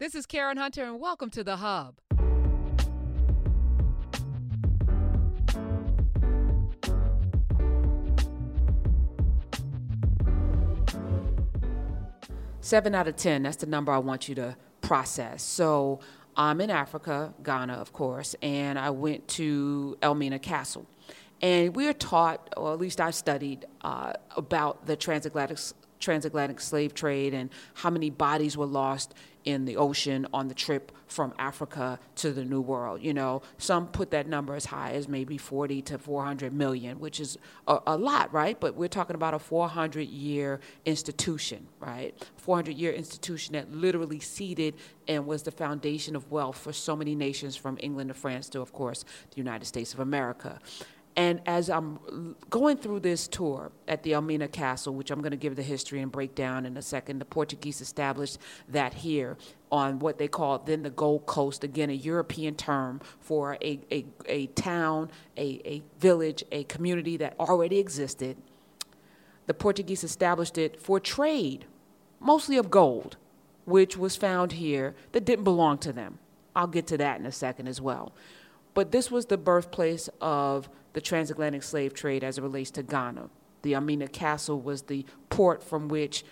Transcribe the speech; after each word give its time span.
This 0.00 0.16
is 0.16 0.26
Karen 0.26 0.56
Hunter, 0.56 0.82
and 0.82 0.98
welcome 0.98 1.30
to 1.30 1.44
The 1.44 1.54
Hub. 1.54 2.00
Seven 12.60 12.96
out 12.96 13.06
of 13.06 13.14
10, 13.14 13.44
that's 13.44 13.58
the 13.58 13.66
number 13.66 13.92
I 13.92 13.98
want 13.98 14.28
you 14.28 14.34
to 14.34 14.56
process. 14.80 15.44
So 15.44 16.00
I'm 16.36 16.60
in 16.60 16.70
Africa, 16.70 17.32
Ghana, 17.44 17.74
of 17.74 17.92
course, 17.92 18.34
and 18.42 18.80
I 18.80 18.90
went 18.90 19.28
to 19.28 19.96
Elmina 20.02 20.40
Castle. 20.40 20.86
And 21.40 21.76
we 21.76 21.86
are 21.86 21.92
taught, 21.92 22.52
or 22.56 22.72
at 22.72 22.80
least 22.80 23.00
I 23.00 23.12
studied, 23.12 23.64
uh, 23.82 24.14
about 24.36 24.86
the 24.86 24.96
transatlantic 24.96 25.58
transatlantic 26.00 26.60
slave 26.60 26.92
trade 26.92 27.32
and 27.32 27.48
how 27.72 27.88
many 27.88 28.10
bodies 28.10 28.58
were 28.58 28.66
lost 28.66 29.14
in 29.44 29.64
the 29.64 29.76
ocean 29.76 30.26
on 30.32 30.48
the 30.48 30.54
trip 30.54 30.92
from 31.06 31.32
Africa 31.38 31.98
to 32.16 32.32
the 32.32 32.44
New 32.44 32.60
World. 32.60 33.02
You 33.02 33.14
know, 33.14 33.42
some 33.58 33.88
put 33.88 34.10
that 34.10 34.26
number 34.26 34.54
as 34.54 34.66
high 34.66 34.92
as 34.92 35.08
maybe 35.08 35.38
40 35.38 35.82
to 35.82 35.98
400 35.98 36.52
million, 36.52 36.98
which 36.98 37.20
is 37.20 37.38
a, 37.68 37.78
a 37.86 37.96
lot, 37.96 38.32
right? 38.32 38.58
But 38.58 38.74
we're 38.74 38.88
talking 38.88 39.14
about 39.14 39.34
a 39.34 39.38
400 39.38 40.08
year 40.08 40.60
institution, 40.84 41.66
right? 41.78 42.14
400 42.36 42.76
year 42.76 42.92
institution 42.92 43.52
that 43.52 43.72
literally 43.72 44.20
seeded 44.20 44.74
and 45.06 45.26
was 45.26 45.42
the 45.42 45.50
foundation 45.50 46.16
of 46.16 46.30
wealth 46.30 46.58
for 46.58 46.72
so 46.72 46.96
many 46.96 47.14
nations 47.14 47.56
from 47.56 47.78
England 47.80 48.08
to 48.08 48.14
France 48.14 48.48
to, 48.50 48.60
of 48.60 48.72
course, 48.72 49.04
the 49.30 49.36
United 49.36 49.66
States 49.66 49.92
of 49.92 50.00
America. 50.00 50.58
And 51.16 51.40
as 51.46 51.70
I'm 51.70 52.34
going 52.50 52.76
through 52.76 53.00
this 53.00 53.28
tour 53.28 53.70
at 53.86 54.02
the 54.02 54.14
Elmina 54.14 54.48
Castle, 54.48 54.94
which 54.94 55.12
I'm 55.12 55.20
going 55.20 55.30
to 55.30 55.36
give 55.36 55.54
the 55.54 55.62
history 55.62 56.00
and 56.00 56.10
break 56.10 56.34
down 56.34 56.66
in 56.66 56.76
a 56.76 56.82
second, 56.82 57.20
the 57.20 57.24
Portuguese 57.24 57.80
established 57.80 58.38
that 58.68 58.94
here 58.94 59.36
on 59.70 60.00
what 60.00 60.18
they 60.18 60.26
call 60.26 60.58
then 60.58 60.82
the 60.82 60.90
Gold 60.90 61.26
Coast, 61.26 61.62
again, 61.62 61.88
a 61.88 61.94
European 61.94 62.56
term 62.56 63.00
for 63.20 63.56
a, 63.62 63.78
a, 63.92 64.04
a 64.26 64.46
town, 64.48 65.08
a, 65.36 65.60
a 65.64 65.82
village, 66.00 66.42
a 66.50 66.64
community 66.64 67.16
that 67.16 67.36
already 67.38 67.78
existed. 67.78 68.36
The 69.46 69.54
Portuguese 69.54 70.02
established 70.02 70.58
it 70.58 70.80
for 70.80 70.98
trade, 70.98 71.66
mostly 72.18 72.56
of 72.56 72.70
gold, 72.70 73.18
which 73.66 73.96
was 73.96 74.16
found 74.16 74.52
here 74.52 74.96
that 75.12 75.24
didn't 75.24 75.44
belong 75.44 75.78
to 75.78 75.92
them. 75.92 76.18
I'll 76.56 76.66
get 76.66 76.88
to 76.88 76.98
that 76.98 77.20
in 77.20 77.26
a 77.26 77.32
second 77.32 77.68
as 77.68 77.80
well. 77.80 78.12
But 78.74 78.90
this 78.90 79.10
was 79.10 79.26
the 79.26 79.38
birthplace 79.38 80.08
of 80.20 80.68
the 80.94 81.00
transatlantic 81.00 81.62
slave 81.62 81.92
trade 81.92 82.24
as 82.24 82.38
it 82.38 82.42
relates 82.42 82.70
to 82.72 82.82
Ghana. 82.82 83.28
The 83.62 83.74
Elmina 83.74 84.08
Castle 84.08 84.60
was 84.60 84.82
the 84.82 85.04
port 85.28 85.62
from 85.62 85.88
which 85.88 86.24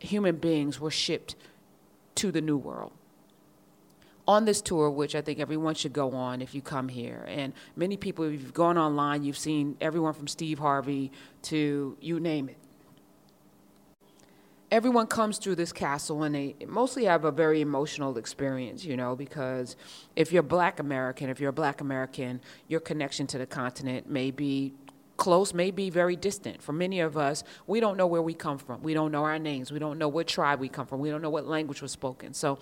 human 0.00 0.36
beings 0.36 0.80
were 0.80 0.90
shipped 0.90 1.36
to 2.16 2.32
the 2.32 2.40
New 2.40 2.56
World. 2.56 2.92
On 4.26 4.44
this 4.44 4.60
tour, 4.60 4.90
which 4.90 5.14
I 5.14 5.22
think 5.22 5.38
everyone 5.40 5.74
should 5.74 5.92
go 5.92 6.12
on 6.12 6.40
if 6.40 6.54
you 6.54 6.62
come 6.62 6.88
here, 6.88 7.24
and 7.26 7.52
many 7.74 7.96
people, 7.96 8.24
if 8.24 8.32
you've 8.32 8.54
gone 8.54 8.78
online, 8.78 9.24
you've 9.24 9.38
seen 9.38 9.76
everyone 9.80 10.12
from 10.12 10.28
Steve 10.28 10.58
Harvey 10.58 11.10
to 11.42 11.96
you 12.00 12.20
name 12.20 12.48
it 12.48 12.59
everyone 14.70 15.06
comes 15.06 15.38
through 15.38 15.56
this 15.56 15.72
castle 15.72 16.22
and 16.22 16.34
they 16.34 16.54
mostly 16.66 17.04
have 17.04 17.24
a 17.24 17.30
very 17.30 17.60
emotional 17.60 18.16
experience, 18.16 18.84
you 18.84 18.96
know, 18.96 19.16
because 19.16 19.76
if 20.14 20.32
you're 20.32 20.42
black 20.42 20.78
American, 20.78 21.28
if 21.28 21.40
you're 21.40 21.50
a 21.50 21.52
black 21.52 21.80
American, 21.80 22.40
your 22.68 22.80
connection 22.80 23.26
to 23.28 23.38
the 23.38 23.46
continent 23.46 24.08
may 24.08 24.30
be 24.30 24.72
close, 25.16 25.52
may 25.52 25.70
be 25.70 25.90
very 25.90 26.16
distant. 26.16 26.62
For 26.62 26.72
many 26.72 27.00
of 27.00 27.16
us, 27.16 27.44
we 27.66 27.80
don't 27.80 27.96
know 27.96 28.06
where 28.06 28.22
we 28.22 28.32
come 28.32 28.58
from. 28.58 28.82
We 28.82 28.94
don't 28.94 29.12
know 29.12 29.24
our 29.24 29.38
names. 29.38 29.70
We 29.70 29.78
don't 29.78 29.98
know 29.98 30.08
what 30.08 30.26
tribe 30.26 30.60
we 30.60 30.68
come 30.68 30.86
from. 30.86 31.00
We 31.00 31.10
don't 31.10 31.20
know 31.20 31.30
what 31.30 31.46
language 31.46 31.82
was 31.82 31.92
spoken. 31.92 32.32
So 32.32 32.58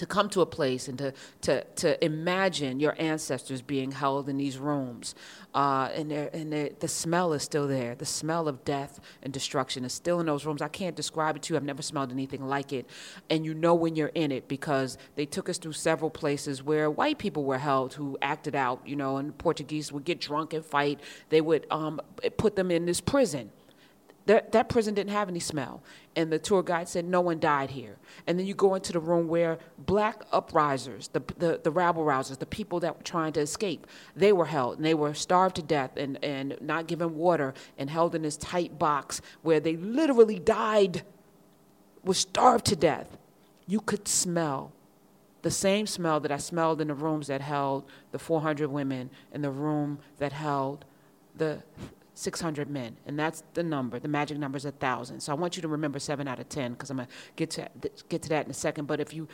to 0.00 0.06
come 0.06 0.30
to 0.30 0.40
a 0.40 0.46
place 0.46 0.88
and 0.88 0.96
to, 0.96 1.12
to, 1.42 1.62
to 1.76 2.02
imagine 2.02 2.80
your 2.80 2.94
ancestors 2.98 3.60
being 3.60 3.92
held 3.92 4.30
in 4.30 4.38
these 4.38 4.56
rooms. 4.56 5.14
Uh, 5.54 5.90
and 5.94 6.10
and 6.10 6.52
the 6.80 6.88
smell 6.88 7.34
is 7.34 7.42
still 7.42 7.68
there. 7.68 7.94
The 7.94 8.06
smell 8.06 8.48
of 8.48 8.64
death 8.64 8.98
and 9.22 9.30
destruction 9.30 9.84
is 9.84 9.92
still 9.92 10.18
in 10.18 10.24
those 10.24 10.46
rooms. 10.46 10.62
I 10.62 10.68
can't 10.68 10.96
describe 10.96 11.36
it 11.36 11.42
to 11.42 11.52
you. 11.52 11.58
I've 11.58 11.64
never 11.64 11.82
smelled 11.82 12.12
anything 12.12 12.46
like 12.46 12.72
it. 12.72 12.88
And 13.28 13.44
you 13.44 13.52
know 13.52 13.74
when 13.74 13.94
you're 13.94 14.08
in 14.14 14.32
it 14.32 14.48
because 14.48 14.96
they 15.16 15.26
took 15.26 15.50
us 15.50 15.58
through 15.58 15.72
several 15.72 16.10
places 16.10 16.62
where 16.62 16.90
white 16.90 17.18
people 17.18 17.44
were 17.44 17.58
held 17.58 17.92
who 17.92 18.16
acted 18.22 18.56
out, 18.56 18.80
you 18.86 18.96
know, 18.96 19.18
and 19.18 19.36
Portuguese 19.36 19.92
would 19.92 20.06
get 20.06 20.18
drunk 20.18 20.54
and 20.54 20.64
fight. 20.64 21.00
They 21.28 21.42
would 21.42 21.66
um, 21.70 22.00
put 22.38 22.56
them 22.56 22.70
in 22.70 22.86
this 22.86 23.02
prison 23.02 23.50
that, 24.26 24.52
that 24.52 24.68
prison 24.68 24.94
didn't 24.94 25.12
have 25.12 25.28
any 25.28 25.40
smell. 25.40 25.82
And 26.14 26.30
the 26.32 26.38
tour 26.38 26.62
guide 26.62 26.88
said 26.88 27.04
no 27.04 27.20
one 27.20 27.40
died 27.40 27.70
here. 27.70 27.96
And 28.26 28.38
then 28.38 28.46
you 28.46 28.54
go 28.54 28.74
into 28.74 28.92
the 28.92 29.00
room 29.00 29.28
where 29.28 29.58
black 29.78 30.28
uprisers, 30.30 31.10
the, 31.12 31.22
the, 31.38 31.60
the 31.62 31.70
rabble 31.70 32.04
rousers, 32.04 32.38
the 32.38 32.46
people 32.46 32.80
that 32.80 32.96
were 32.96 33.02
trying 33.02 33.32
to 33.34 33.40
escape, 33.40 33.86
they 34.14 34.32
were 34.32 34.46
held 34.46 34.76
and 34.76 34.84
they 34.84 34.94
were 34.94 35.14
starved 35.14 35.56
to 35.56 35.62
death 35.62 35.96
and, 35.96 36.22
and 36.22 36.56
not 36.60 36.86
given 36.86 37.16
water 37.16 37.54
and 37.78 37.88
held 37.90 38.14
in 38.14 38.22
this 38.22 38.36
tight 38.36 38.78
box 38.78 39.20
where 39.42 39.60
they 39.60 39.76
literally 39.76 40.38
died, 40.38 41.02
were 42.04 42.14
starved 42.14 42.66
to 42.66 42.76
death. 42.76 43.16
You 43.66 43.80
could 43.80 44.06
smell 44.06 44.72
the 45.42 45.50
same 45.50 45.86
smell 45.86 46.20
that 46.20 46.30
I 46.30 46.36
smelled 46.36 46.80
in 46.80 46.88
the 46.88 46.94
rooms 46.94 47.28
that 47.28 47.40
held 47.40 47.84
the 48.12 48.18
400 48.18 48.70
women, 48.70 49.10
in 49.32 49.42
the 49.42 49.50
room 49.50 49.98
that 50.18 50.32
held 50.32 50.84
the 51.34 51.62
600 52.20 52.68
men, 52.68 52.96
and 53.06 53.18
that's 53.18 53.42
the 53.54 53.62
number. 53.62 53.98
The 53.98 54.08
magic 54.08 54.36
number 54.36 54.58
is 54.58 54.66
a 54.66 54.72
thousand. 54.72 55.20
So 55.20 55.32
I 55.32 55.34
want 55.34 55.56
you 55.56 55.62
to 55.62 55.68
remember 55.68 55.98
seven 55.98 56.28
out 56.28 56.38
of 56.38 56.48
ten 56.48 56.72
because 56.72 56.90
I'm 56.90 56.98
gonna 56.98 57.08
get 57.36 57.50
to 57.52 57.68
get 58.08 58.22
to 58.22 58.28
that 58.28 58.44
in 58.44 58.50
a 58.50 58.54
second. 58.54 58.86
But 58.86 59.00
if 59.00 59.14
you 59.14 59.26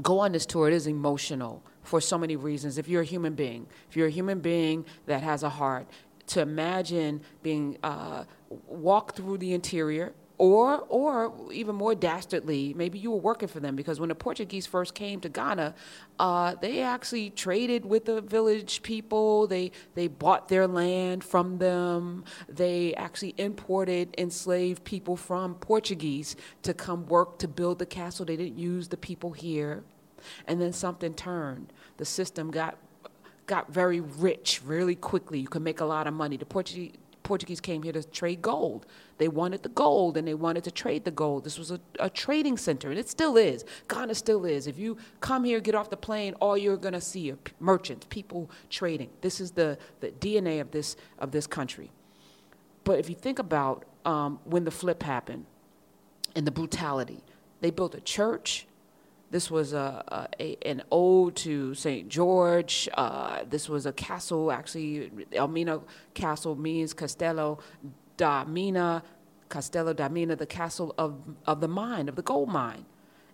go 0.00 0.18
on 0.18 0.32
this 0.32 0.46
tour, 0.46 0.66
it 0.66 0.74
is 0.74 0.86
emotional 0.86 1.62
for 1.82 2.00
so 2.00 2.16
many 2.16 2.36
reasons. 2.36 2.78
If 2.78 2.88
you're 2.88 3.02
a 3.02 3.06
human 3.06 3.34
being, 3.34 3.66
if 3.90 3.96
you're 3.96 4.06
a 4.06 4.10
human 4.10 4.40
being 4.40 4.86
that 5.06 5.22
has 5.22 5.42
a 5.42 5.50
heart, 5.50 5.86
to 6.28 6.40
imagine 6.40 7.20
being 7.42 7.76
uh, 7.82 8.24
walk 8.66 9.14
through 9.14 9.36
the 9.38 9.52
interior 9.52 10.14
or, 10.36 10.80
or 10.88 11.32
even 11.52 11.76
more 11.76 11.94
dastardly, 11.94 12.74
maybe 12.74 12.98
you 12.98 13.12
were 13.12 13.18
working 13.18 13.46
for 13.46 13.60
them 13.60 13.76
because 13.76 14.00
when 14.00 14.08
the 14.08 14.16
Portuguese 14.16 14.66
first 14.66 14.94
came 14.94 15.20
to 15.20 15.28
Ghana, 15.28 15.74
uh, 16.18 16.56
they 16.60 16.80
actually 16.80 17.30
traded 17.30 17.84
with 17.84 18.06
the 18.06 18.20
village 18.20 18.82
people. 18.82 19.46
They 19.46 19.70
they 19.94 20.08
bought 20.08 20.48
their 20.48 20.66
land 20.66 21.22
from 21.22 21.58
them. 21.58 22.24
They 22.48 22.94
actually 22.94 23.34
imported 23.38 24.14
enslaved 24.18 24.82
people 24.84 25.16
from 25.16 25.54
Portuguese 25.56 26.34
to 26.62 26.74
come 26.74 27.06
work 27.06 27.38
to 27.38 27.48
build 27.48 27.78
the 27.78 27.86
castle. 27.86 28.26
They 28.26 28.36
didn't 28.36 28.58
use 28.58 28.88
the 28.88 28.96
people 28.96 29.32
here, 29.32 29.84
and 30.48 30.60
then 30.60 30.72
something 30.72 31.14
turned. 31.14 31.72
The 31.98 32.04
system 32.04 32.50
got 32.50 32.76
got 33.46 33.72
very 33.72 34.00
rich 34.00 34.62
really 34.64 34.94
quickly. 34.94 35.38
You 35.38 35.48
could 35.48 35.62
make 35.62 35.80
a 35.80 35.84
lot 35.84 36.06
of 36.06 36.14
money. 36.14 36.36
The 36.36 36.46
Portuguese 36.46 36.92
Portuguese 37.24 37.60
came 37.60 37.82
here 37.82 37.92
to 37.92 38.04
trade 38.04 38.40
gold. 38.40 38.86
They 39.18 39.26
wanted 39.26 39.64
the 39.64 39.70
gold 39.70 40.16
and 40.16 40.28
they 40.28 40.34
wanted 40.34 40.62
to 40.64 40.70
trade 40.70 41.04
the 41.04 41.10
gold. 41.10 41.42
This 41.42 41.58
was 41.58 41.72
a, 41.72 41.80
a 41.98 42.08
trading 42.08 42.56
center, 42.56 42.90
and 42.90 42.98
it 42.98 43.08
still 43.08 43.36
is. 43.36 43.64
Ghana 43.88 44.14
still 44.14 44.44
is. 44.44 44.68
If 44.68 44.78
you 44.78 44.96
come 45.20 45.42
here, 45.42 45.58
get 45.58 45.74
off 45.74 45.90
the 45.90 45.96
plane, 45.96 46.34
all 46.34 46.56
you're 46.56 46.76
going 46.76 46.94
to 46.94 47.00
see 47.00 47.32
are 47.32 47.38
merchants, 47.58 48.06
people 48.08 48.50
trading. 48.70 49.10
This 49.22 49.40
is 49.40 49.50
the, 49.52 49.76
the 50.00 50.10
DNA 50.12 50.60
of 50.60 50.70
this, 50.70 50.96
of 51.18 51.32
this 51.32 51.48
country. 51.48 51.90
But 52.84 53.00
if 53.00 53.08
you 53.08 53.16
think 53.16 53.38
about 53.38 53.84
um, 54.04 54.38
when 54.44 54.64
the 54.64 54.70
flip 54.70 55.02
happened 55.02 55.46
and 56.36 56.46
the 56.46 56.52
brutality, 56.52 57.24
they 57.60 57.70
built 57.70 57.94
a 57.94 58.00
church, 58.00 58.66
this 59.34 59.50
was 59.50 59.72
a, 59.72 60.28
a, 60.38 60.56
an 60.64 60.80
ode 60.92 61.34
to 61.34 61.74
St. 61.74 62.08
George. 62.08 62.88
Uh, 62.94 63.42
this 63.50 63.68
was 63.68 63.84
a 63.84 63.92
castle, 63.92 64.52
actually, 64.52 65.10
Elmina 65.32 65.80
Castle 66.14 66.54
means 66.54 66.94
Castelo 66.94 67.58
da 68.16 68.44
Mina, 68.44 69.02
Castelo 69.50 69.92
da 69.96 70.08
Mina, 70.08 70.36
the 70.36 70.46
castle 70.46 70.94
of, 70.96 71.16
of 71.48 71.60
the 71.60 71.66
mine, 71.66 72.08
of 72.08 72.14
the 72.14 72.22
gold 72.22 72.48
mine. 72.48 72.86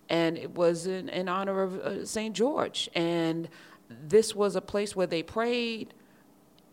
And 0.09 0.39
it 0.39 0.55
was 0.55 0.87
in, 0.87 1.07
in 1.07 1.29
honor 1.29 1.61
of 1.61 1.79
uh, 1.79 2.03
St. 2.03 2.35
George. 2.35 2.89
And 2.95 3.47
this 3.87 4.33
was 4.33 4.55
a 4.55 4.61
place 4.61 4.95
where 4.95 5.05
they 5.05 5.21
prayed 5.21 5.93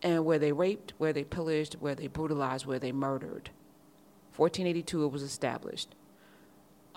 and 0.03 0.25
where 0.25 0.39
they 0.39 0.53
raped, 0.53 0.95
where 0.97 1.13
they 1.13 1.25
pillaged, 1.25 1.75
where 1.81 1.95
they 1.95 2.07
brutalized, 2.07 2.65
where 2.65 2.79
they 2.79 2.93
murdered. 2.93 3.51
1482 4.37 5.05
it 5.05 5.13
was 5.13 5.21
established. 5.23 5.95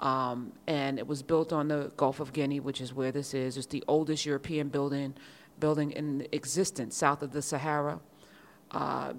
Um, 0.02 0.52
and 0.68 0.98
it 0.98 1.08
was 1.08 1.22
built 1.22 1.54
on 1.54 1.68
the 1.68 1.92
Gulf 1.96 2.20
of 2.20 2.34
Guinea, 2.34 2.60
which 2.60 2.82
is 2.82 2.94
where 2.94 3.12
this 3.12 3.34
is. 3.34 3.56
It's 3.56 3.68
the 3.68 3.84
oldest 3.88 4.26
European 4.26 4.70
building 4.70 5.14
building 5.60 5.92
in 5.92 6.28
existence 6.32 6.98
south 6.98 7.22
of 7.22 7.32
the 7.32 7.42
Sahara. 7.42 8.00
Uh, 8.72 9.14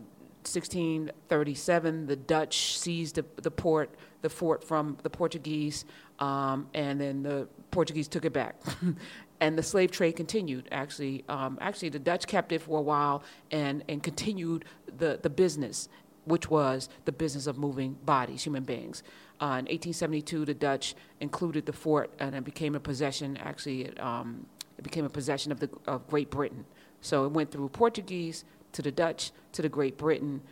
1637, 0.45 2.07
the 2.07 2.17
Dutch 2.17 2.77
seized 2.77 3.15
the, 3.15 3.25
the, 3.37 3.51
port, 3.51 3.95
the 4.23 4.29
fort 4.29 4.65
from 4.65 4.99
the 5.05 5.11
Portuguese, 5.11 5.85
um, 6.19 6.69
and 6.75 7.01
then 7.01 7.23
the 7.23 7.47
Portuguese 7.71 8.09
took 8.09 8.25
it 8.25 8.33
back. 8.33 8.57
and 9.41 9.57
the 9.57 9.63
slave 9.63 9.93
trade 9.93 10.17
continued. 10.17 10.69
Actually, 10.73 11.25
um, 11.29 11.59
actually, 11.61 11.91
the 11.91 12.01
Dutch 12.01 12.27
kept 12.27 12.51
it 12.51 12.61
for 12.61 12.81
a 12.81 12.83
while 12.83 13.23
and, 13.53 13.85
and 13.89 14.03
continued 14.03 14.65
the, 14.99 15.21
the 15.23 15.31
business 15.31 15.89
which 16.25 16.49
was 16.49 16.89
the 17.05 17.13
business 17.13 17.47
of 17.47 17.59
moving 17.59 17.95
bodies, 18.05 18.45
human 18.45 18.63
beings. 18.63 19.03
Uh, 19.43 19.59
in 19.59 19.67
1872, 19.67 20.45
the 20.45 20.55
Dutch 20.55 20.95
included 21.19 21.67
the 21.67 21.73
fort, 21.73 22.13
and 22.21 22.37
it 22.37 22.45
became 22.45 22.77
a 22.77 22.81
possession. 22.81 23.37
Actually, 23.39 23.87
it, 23.87 24.01
um, 24.01 24.47
it 24.79 24.83
became 24.83 25.05
a 25.05 25.11
possession 25.11 25.51
of 25.51 25.59
the 25.59 25.69
of 25.85 26.07
Great 26.07 26.31
Britain. 26.31 26.65
So 27.01 27.25
it 27.25 27.33
went 27.33 27.51
through 27.51 27.69
Portuguese 27.71 28.45
to 28.71 28.83
the 28.83 28.93
Dutch 28.93 29.33
to 29.51 29.61
the 29.61 29.69
Great 29.69 29.99
Britain, 29.99 30.43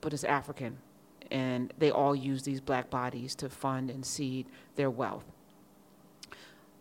but 0.00 0.12
it's 0.12 0.22
African, 0.22 0.78
and 1.32 1.74
they 1.76 1.90
all 1.90 2.14
use 2.14 2.44
these 2.44 2.60
black 2.60 2.88
bodies 2.88 3.34
to 3.34 3.48
fund 3.48 3.90
and 3.90 4.06
seed 4.06 4.46
their 4.76 4.88
wealth. 4.88 5.24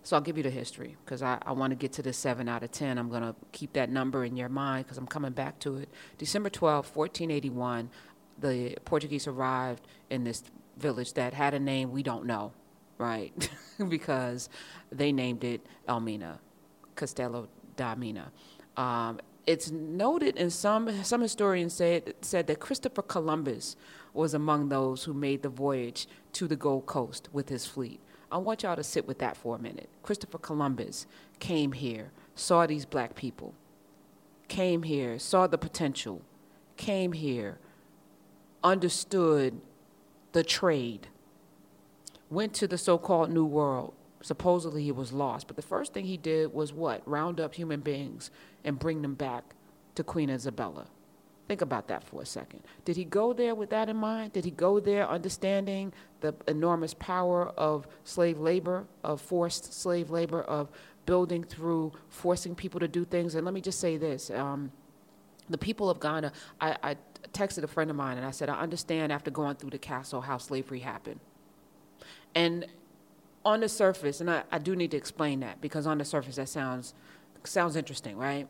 So 0.03 0.15
I'll 0.15 0.21
give 0.21 0.37
you 0.37 0.43
the 0.43 0.51
history 0.51 0.97
because 1.03 1.23
I, 1.23 1.39
I 1.47 1.53
want 1.53 1.71
to 1.71 1.75
get 1.75 1.93
to 1.93 2.03
the 2.03 2.13
7 2.13 2.47
out 2.47 2.61
of 2.61 2.71
10. 2.71 2.99
I'm 2.99 3.09
going 3.09 3.23
to 3.23 3.33
keep 3.53 3.73
that 3.73 3.89
number 3.89 4.23
in 4.23 4.37
your 4.37 4.49
mind 4.49 4.85
because 4.85 4.99
I'm 4.99 5.07
coming 5.07 5.31
back 5.31 5.57
to 5.61 5.77
it. 5.77 5.89
December 6.19 6.51
12, 6.51 6.95
1481, 6.95 7.89
the 8.37 8.77
Portuguese 8.85 9.25
arrived 9.25 9.87
in 10.11 10.23
this 10.23 10.43
village 10.77 11.13
that 11.13 11.33
had 11.33 11.53
a 11.53 11.59
name 11.59 11.91
we 11.91 12.03
don't 12.03 12.25
know, 12.25 12.51
right? 12.97 13.49
because 13.89 14.49
they 14.91 15.11
named 15.11 15.43
it 15.43 15.65
Elmina, 15.87 16.39
Castelo 16.95 17.47
da 17.75 17.95
Mina. 17.95 18.31
Um, 18.77 19.19
it's 19.47 19.69
noted 19.71 20.37
in 20.37 20.49
some 20.49 21.03
some 21.03 21.21
historians 21.21 21.73
said 21.73 22.15
said 22.21 22.47
that 22.47 22.59
Christopher 22.59 23.01
Columbus 23.03 23.75
was 24.13 24.33
among 24.33 24.69
those 24.69 25.03
who 25.03 25.13
made 25.13 25.43
the 25.43 25.49
voyage 25.49 26.07
to 26.33 26.47
the 26.47 26.55
Gold 26.55 26.85
Coast 26.85 27.29
with 27.31 27.49
his 27.49 27.65
fleet. 27.65 27.99
I 28.31 28.37
want 28.37 28.63
y'all 28.63 28.75
to 28.75 28.83
sit 28.83 29.07
with 29.07 29.19
that 29.19 29.37
for 29.37 29.55
a 29.55 29.59
minute. 29.59 29.89
Christopher 30.03 30.39
Columbus 30.39 31.05
came 31.39 31.73
here, 31.73 32.11
saw 32.33 32.65
these 32.65 32.85
black 32.85 33.15
people, 33.15 33.53
came 34.47 34.83
here, 34.83 35.19
saw 35.19 35.47
the 35.47 35.57
potential, 35.57 36.21
came 36.75 37.11
here, 37.11 37.59
understood 38.63 39.61
the 40.35 40.43
trade, 40.43 41.07
went 42.29 42.53
to 42.53 42.67
the 42.67 42.77
so 42.77 42.97
called 42.97 43.31
New 43.31 43.45
World. 43.45 43.93
Supposedly 44.21 44.83
he 44.83 44.91
was 44.91 45.13
lost, 45.13 45.47
but 45.47 45.55
the 45.55 45.61
first 45.61 45.93
thing 45.93 46.03
he 46.03 46.17
did 46.17 46.53
was 46.53 46.73
what? 46.73 47.01
Round 47.07 47.39
up 47.39 47.55
human 47.55 47.79
beings 47.79 48.31
and 48.65 48.77
bring 48.77 49.01
them 49.01 49.13
back 49.13 49.55
to 49.95 50.03
Queen 50.03 50.29
Isabella. 50.29 50.87
Think 51.47 51.61
about 51.61 51.87
that 51.87 52.03
for 52.03 52.21
a 52.21 52.25
second. 52.25 52.63
Did 52.83 52.97
he 52.97 53.05
go 53.05 53.31
there 53.31 53.55
with 53.55 53.69
that 53.69 53.87
in 53.87 53.95
mind? 53.95 54.33
Did 54.33 54.43
he 54.43 54.51
go 54.51 54.81
there 54.81 55.07
understanding 55.07 55.93
the 56.19 56.35
enormous 56.49 56.93
power 56.93 57.47
of 57.55 57.87
slave 58.03 58.37
labor, 58.37 58.87
of 59.05 59.21
forced 59.21 59.73
slave 59.73 60.09
labor, 60.09 60.41
of 60.41 60.69
building 61.05 61.45
through 61.45 61.93
forcing 62.09 62.55
people 62.55 62.81
to 62.81 62.89
do 62.89 63.05
things? 63.05 63.35
And 63.35 63.45
let 63.45 63.53
me 63.53 63.61
just 63.61 63.79
say 63.79 63.95
this. 63.95 64.29
Um, 64.31 64.73
the 65.49 65.57
people 65.57 65.89
of 65.89 65.99
Ghana, 65.99 66.31
I, 66.59 66.77
I 66.83 66.95
texted 67.33 67.63
a 67.63 67.67
friend 67.67 67.89
of 67.89 67.95
mine 67.95 68.17
and 68.17 68.25
I 68.25 68.31
said, 68.31 68.49
I 68.49 68.59
understand 68.59 69.11
after 69.11 69.29
going 69.31 69.55
through 69.55 69.71
the 69.71 69.77
castle 69.77 70.21
how 70.21 70.37
slavery 70.37 70.79
happened. 70.79 71.19
And 72.33 72.65
on 73.43 73.59
the 73.59 73.69
surface, 73.69 74.21
and 74.21 74.29
I, 74.29 74.43
I 74.51 74.57
do 74.57 74.75
need 74.75 74.91
to 74.91 74.97
explain 74.97 75.41
that 75.41 75.61
because 75.61 75.85
on 75.85 75.97
the 75.97 76.05
surface 76.05 76.35
that 76.37 76.49
sounds 76.49 76.93
sounds 77.43 77.75
interesting, 77.75 78.17
right? 78.17 78.47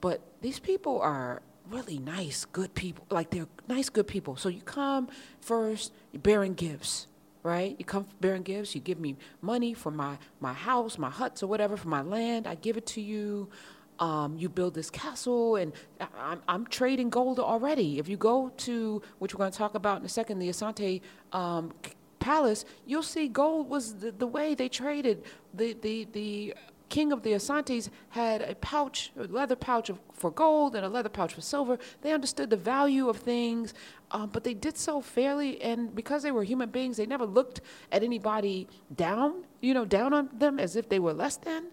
But 0.00 0.20
these 0.42 0.58
people 0.58 1.00
are 1.00 1.40
really 1.70 1.98
nice, 1.98 2.44
good 2.44 2.74
people. 2.74 3.06
Like 3.10 3.30
they're 3.30 3.48
nice, 3.68 3.88
good 3.88 4.06
people. 4.06 4.36
So 4.36 4.48
you 4.50 4.60
come 4.60 5.08
first, 5.40 5.92
you're 6.12 6.20
bearing 6.20 6.52
gifts, 6.54 7.06
right? 7.42 7.74
You 7.78 7.84
come 7.84 8.06
bearing 8.20 8.42
gifts. 8.42 8.74
You 8.74 8.82
give 8.82 9.00
me 9.00 9.16
money 9.40 9.72
for 9.72 9.90
my 9.90 10.18
my 10.40 10.52
house, 10.52 10.98
my 10.98 11.10
huts, 11.10 11.42
or 11.42 11.46
whatever 11.46 11.76
for 11.76 11.88
my 11.88 12.02
land. 12.02 12.46
I 12.46 12.54
give 12.54 12.76
it 12.76 12.86
to 12.88 13.00
you. 13.00 13.48
Um, 13.98 14.36
you 14.36 14.48
build 14.48 14.74
this 14.74 14.90
castle, 14.90 15.56
and 15.56 15.72
I'm, 16.18 16.42
I'm, 16.48 16.66
trading 16.66 17.08
gold 17.08 17.40
already. 17.40 17.98
If 17.98 18.08
you 18.08 18.18
go 18.18 18.52
to, 18.58 19.00
which 19.20 19.32
we're 19.32 19.38
going 19.38 19.52
to 19.52 19.56
talk 19.56 19.74
about 19.74 20.00
in 20.00 20.04
a 20.04 20.08
second, 20.08 20.38
the 20.38 20.50
Asante 20.50 21.00
um, 21.32 21.72
Palace, 22.18 22.66
you'll 22.84 23.02
see 23.02 23.28
gold 23.28 23.70
was 23.70 23.94
the, 23.94 24.12
the 24.12 24.26
way 24.26 24.54
they 24.54 24.68
traded. 24.68 25.24
The 25.54 25.74
the 25.74 26.08
the 26.12 26.54
king 26.88 27.12
of 27.12 27.22
the 27.22 27.32
Asantes 27.32 27.88
had 28.10 28.42
a 28.42 28.54
pouch, 28.56 29.12
a 29.18 29.24
leather 29.24 29.56
pouch 29.56 29.90
of, 29.90 29.98
for 30.12 30.30
gold 30.30 30.76
and 30.76 30.84
a 30.84 30.88
leather 30.88 31.08
pouch 31.08 31.34
for 31.34 31.40
silver. 31.40 31.78
They 32.02 32.12
understood 32.12 32.50
the 32.50 32.56
value 32.56 33.08
of 33.08 33.18
things, 33.18 33.74
um, 34.10 34.30
but 34.32 34.44
they 34.44 34.54
did 34.54 34.76
so 34.76 35.00
fairly. 35.00 35.60
And 35.62 35.94
because 35.94 36.22
they 36.22 36.30
were 36.30 36.44
human 36.44 36.70
beings, 36.70 36.96
they 36.96 37.06
never 37.06 37.26
looked 37.26 37.60
at 37.92 38.02
anybody 38.02 38.68
down, 38.94 39.44
you 39.60 39.74
know, 39.74 39.84
down 39.84 40.12
on 40.12 40.30
them 40.32 40.58
as 40.58 40.76
if 40.76 40.88
they 40.88 40.98
were 40.98 41.12
less 41.12 41.36
than. 41.36 41.66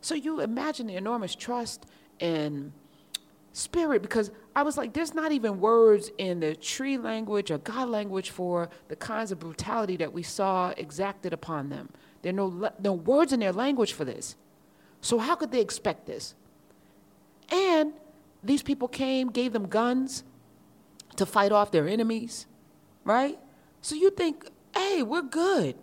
So 0.00 0.14
you 0.14 0.40
imagine 0.40 0.86
the 0.86 0.96
enormous 0.96 1.34
trust 1.34 1.86
and 2.20 2.72
spirit 3.52 4.02
because 4.02 4.30
I 4.54 4.62
was 4.62 4.76
like, 4.76 4.92
there's 4.92 5.14
not 5.14 5.32
even 5.32 5.60
words 5.60 6.10
in 6.18 6.40
the 6.40 6.54
Twi 6.54 6.96
language 6.96 7.50
or 7.50 7.58
Ga 7.58 7.84
language 7.84 8.30
for 8.30 8.68
the 8.88 8.96
kinds 8.96 9.32
of 9.32 9.38
brutality 9.38 9.96
that 9.98 10.12
we 10.12 10.22
saw 10.22 10.72
exacted 10.76 11.32
upon 11.32 11.68
them. 11.68 11.90
There 12.22 12.30
are 12.30 12.36
no, 12.36 12.70
no 12.78 12.92
words 12.92 13.32
in 13.32 13.40
their 13.40 13.52
language 13.52 13.92
for 13.92 14.04
this. 14.04 14.36
So, 15.00 15.18
how 15.18 15.34
could 15.34 15.50
they 15.50 15.60
expect 15.60 16.06
this? 16.06 16.34
And 17.50 17.94
these 18.42 18.62
people 18.62 18.88
came, 18.88 19.30
gave 19.30 19.52
them 19.52 19.66
guns 19.66 20.24
to 21.16 21.24
fight 21.26 21.52
off 21.52 21.70
their 21.70 21.88
enemies, 21.88 22.46
right? 23.04 23.38
So, 23.80 23.94
you 23.94 24.10
think, 24.10 24.46
hey, 24.74 25.02
we're 25.02 25.22
good. 25.22 25.76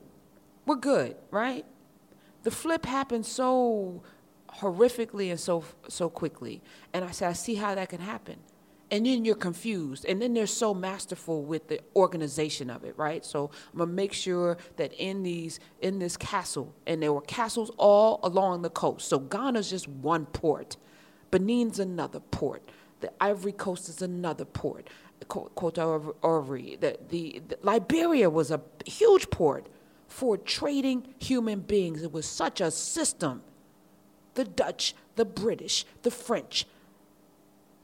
We're 0.65 0.75
good, 0.75 1.15
right? 1.31 1.65
The 2.47 2.51
flip 2.51 2.85
happened 2.85 3.25
so 3.25 4.03
horrifically 4.61 5.31
and 5.31 5.37
so, 5.37 5.65
so 5.89 6.09
quickly. 6.09 6.61
And 6.93 7.03
I 7.03 7.11
said, 7.11 7.27
I 7.27 7.33
see 7.33 7.55
how 7.55 7.75
that 7.75 7.89
can 7.89 7.99
happen. 7.99 8.37
And 8.89 9.05
then 9.05 9.25
you're 9.25 9.35
confused. 9.35 10.05
And 10.05 10.21
then 10.21 10.33
they're 10.33 10.47
so 10.47 10.73
masterful 10.73 11.43
with 11.43 11.67
the 11.67 11.81
organization 11.93 12.69
of 12.69 12.85
it 12.85 12.97
right? 12.97 13.25
So 13.25 13.51
i'm 13.73 13.79
gonna 13.79 13.91
make 13.91 14.13
sure 14.13 14.55
that 14.77 14.93
in 14.93 15.23
these 15.23 15.59
in 15.81 15.99
this 15.99 16.15
castle 16.15 16.73
and 16.85 17.03
there 17.03 17.11
were 17.11 17.19
castles 17.19 17.69
all 17.75 18.21
along 18.23 18.61
the 18.61 18.69
coast. 18.69 19.09
So 19.09 19.19
ghana's 19.19 19.69
just 19.69 19.89
one 19.89 20.25
port. 20.27 20.77
Benin's 21.31 21.79
another 21.79 22.21
port. 22.21 22.63
The 23.01 23.11
ivory 23.19 23.51
coast 23.51 23.89
is 23.89 24.01
another 24.01 24.45
port. 24.45 24.89
Cote 25.27 25.75
d'Ivoire, 25.75 26.79
the, 26.79 26.97
the, 27.09 27.41
the 27.45 27.57
Liberia 27.61 28.29
was 28.29 28.51
a 28.51 28.61
huge 28.85 29.29
port 29.31 29.67
for 30.07 30.37
trading 30.37 31.13
human 31.19 31.59
beings. 31.59 32.03
It 32.03 32.11
was 32.11 32.25
such 32.25 32.61
a 32.61 32.71
system. 32.71 33.41
The 34.33 34.45
Dutch, 34.45 34.95
the 35.15 35.25
British, 35.25 35.85
the 36.03 36.11
French, 36.11 36.65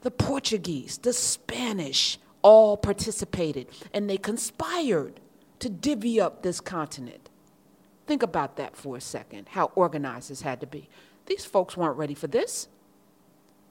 the 0.02 0.12
Portuguese, 0.12 0.98
the 1.00 1.14
Spanish 1.14 2.20
all 2.42 2.78
participated 2.78 3.68
and 3.94 4.10
they 4.10 4.18
conspired 4.18 5.20
to 5.60 5.70
divvy 5.70 6.20
up 6.20 6.44
this 6.44 6.60
continent. 6.60 7.30
Think 8.06 8.22
about 8.22 8.58
that 8.58 8.76
for 8.76 8.98
a 8.98 9.02
second, 9.02 9.48
how 9.50 9.72
organized 9.76 10.30
this 10.30 10.42
had 10.42 10.60
to 10.60 10.68
be. 10.68 10.90
These 11.26 11.46
folks 11.46 11.78
weren't 11.78 11.98
ready 11.98 12.14
for 12.14 12.28
this. 12.28 12.68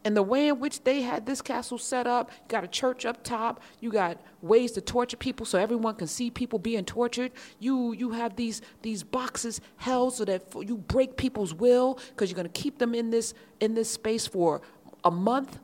And 0.05 0.17
the 0.17 0.23
way 0.23 0.49
in 0.49 0.59
which 0.59 0.83
they 0.83 1.03
had 1.03 1.27
this 1.27 1.41
castle 1.41 1.79
set 1.79 2.07
up, 2.07 2.31
you 2.31 2.49
got 2.49 2.65
a 2.65 2.69
church 2.69 3.07
up 3.07 3.23
top, 3.23 3.61
you 3.81 3.91
got 3.91 4.19
ways 4.41 4.73
to 4.73 4.81
torture 4.81 5.17
people 5.17 5.47
so 5.47 5.59
everyone 5.59 5.95
can 5.95 6.09
see 6.09 6.31
people 6.31 6.59
being 6.59 6.85
tortured. 6.85 7.31
You 7.61 7.93
you 7.93 8.11
have 8.11 8.35
these 8.35 8.63
these 8.83 9.05
boxes 9.05 9.61
held 9.77 10.15
so 10.15 10.25
that 10.25 10.43
you 10.61 10.77
break 10.77 11.17
people's 11.17 11.55
will 11.55 11.99
because 12.11 12.31
you're 12.31 12.37
going 12.37 12.51
to 12.51 12.61
keep 12.61 12.79
them 12.79 12.95
in 12.95 13.11
this 13.11 13.35
in 13.61 13.75
this 13.75 13.91
space 13.91 14.27
for 14.27 14.61
a 15.05 15.11
month 15.11 15.59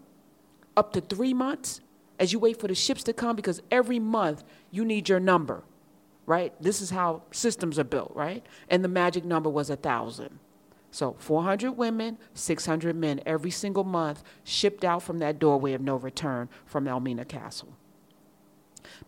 up 0.76 0.92
to 0.92 1.00
three 1.00 1.34
months 1.34 1.80
as 2.18 2.32
you 2.32 2.38
wait 2.38 2.60
for 2.60 2.68
the 2.68 2.74
ships 2.74 3.02
to 3.04 3.12
come 3.12 3.34
because 3.34 3.60
every 3.70 3.98
month 3.98 4.44
you 4.70 4.84
need 4.84 5.08
your 5.08 5.20
number, 5.20 5.64
right? 6.26 6.52
This 6.60 6.80
is 6.80 6.90
how 6.90 7.22
systems 7.32 7.78
are 7.78 7.84
built, 7.84 8.12
right? 8.14 8.44
And 8.68 8.84
the 8.84 8.88
magic 8.88 9.24
number 9.24 9.50
was 9.50 9.70
a 9.70 9.76
thousand. 9.76 10.38
So 10.90 11.16
400 11.18 11.72
women, 11.72 12.18
600 12.34 12.96
men 12.96 13.20
every 13.26 13.50
single 13.50 13.84
month 13.84 14.22
shipped 14.44 14.84
out 14.84 15.02
from 15.02 15.18
that 15.18 15.38
doorway 15.38 15.74
of 15.74 15.80
no 15.80 15.96
return 15.96 16.48
from 16.64 16.88
Elmina 16.88 17.24
Castle. 17.24 17.74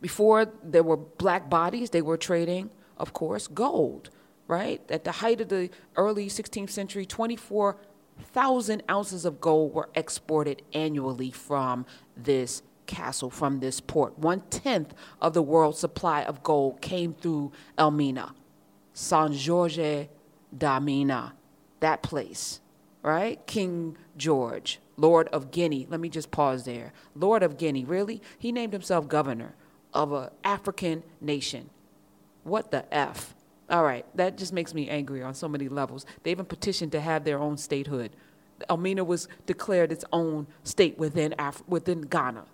Before 0.01 0.47
there 0.63 0.83
were 0.83 0.97
black 0.97 1.49
bodies, 1.49 1.91
they 1.91 2.03
were 2.03 2.19
trading, 2.19 2.71
of 2.99 3.13
course, 3.13 3.47
gold, 3.47 4.11
right? 4.47 4.83
At 4.91 5.05
the 5.05 5.13
height 5.13 5.41
of 5.41 5.49
the 5.49 5.71
early 5.97 6.29
16th 6.29 6.71
century, 6.71 7.07
24 7.07 7.77
thousand 8.21 8.83
ounces 8.91 9.25
of 9.25 9.41
gold 9.41 9.73
were 9.73 9.89
exported 9.95 10.63
annually 10.75 11.31
from 11.31 11.87
this 12.17 12.63
castle, 12.87 13.31
from 13.31 13.61
this 13.61 13.81
port. 13.81 14.19
One 14.19 14.43
tenth 14.51 14.95
of 15.21 15.33
the 15.33 15.43
world's 15.43 15.79
supply 15.79 16.23
of 16.23 16.43
gold 16.43 16.81
came 16.81 17.15
through 17.15 17.53
Elmina, 17.79 18.35
San 18.93 19.33
Jorge 19.33 20.09
da 20.57 20.81
Mina, 20.81 21.35
that 21.81 22.03
place, 22.03 22.61
right? 23.03 23.45
King 23.47 23.97
George, 24.17 24.81
Lord 24.97 25.29
of 25.29 25.51
Guinea. 25.51 25.87
Let 25.91 26.01
me 26.01 26.09
just 26.09 26.31
pause 26.31 26.65
there. 26.65 26.93
Lord 27.15 27.43
of 27.43 27.59
Guinea, 27.59 27.85
really? 27.85 28.23
He 28.39 28.53
named 28.53 28.73
himself 28.73 29.09
governor 29.09 29.55
of 29.95 30.13
an 30.13 30.31
African 30.45 31.03
nation. 31.21 31.71
What 32.45 32.71
the 32.71 32.93
F? 32.95 33.35
All 33.71 33.85
right, 33.85 34.05
that 34.17 34.37
just 34.39 34.53
makes 34.53 34.75
me 34.75 34.89
angry 34.89 35.23
on 35.23 35.35
so 35.35 35.49
many 35.49 35.69
levels. 35.69 36.07
They 36.23 36.33
even 36.33 36.47
petitioned 36.47 36.93
to 36.93 37.01
have 37.01 37.25
their 37.25 37.39
own 37.39 37.57
statehood. 37.57 38.11
Elmina 38.69 39.05
was 39.05 39.29
declared 39.47 39.93
its 39.93 40.05
own 40.13 40.47
state 40.65 40.99
within 40.99 41.35
Af- 41.39 41.63
within 41.69 42.03
Ghana. 42.03 42.45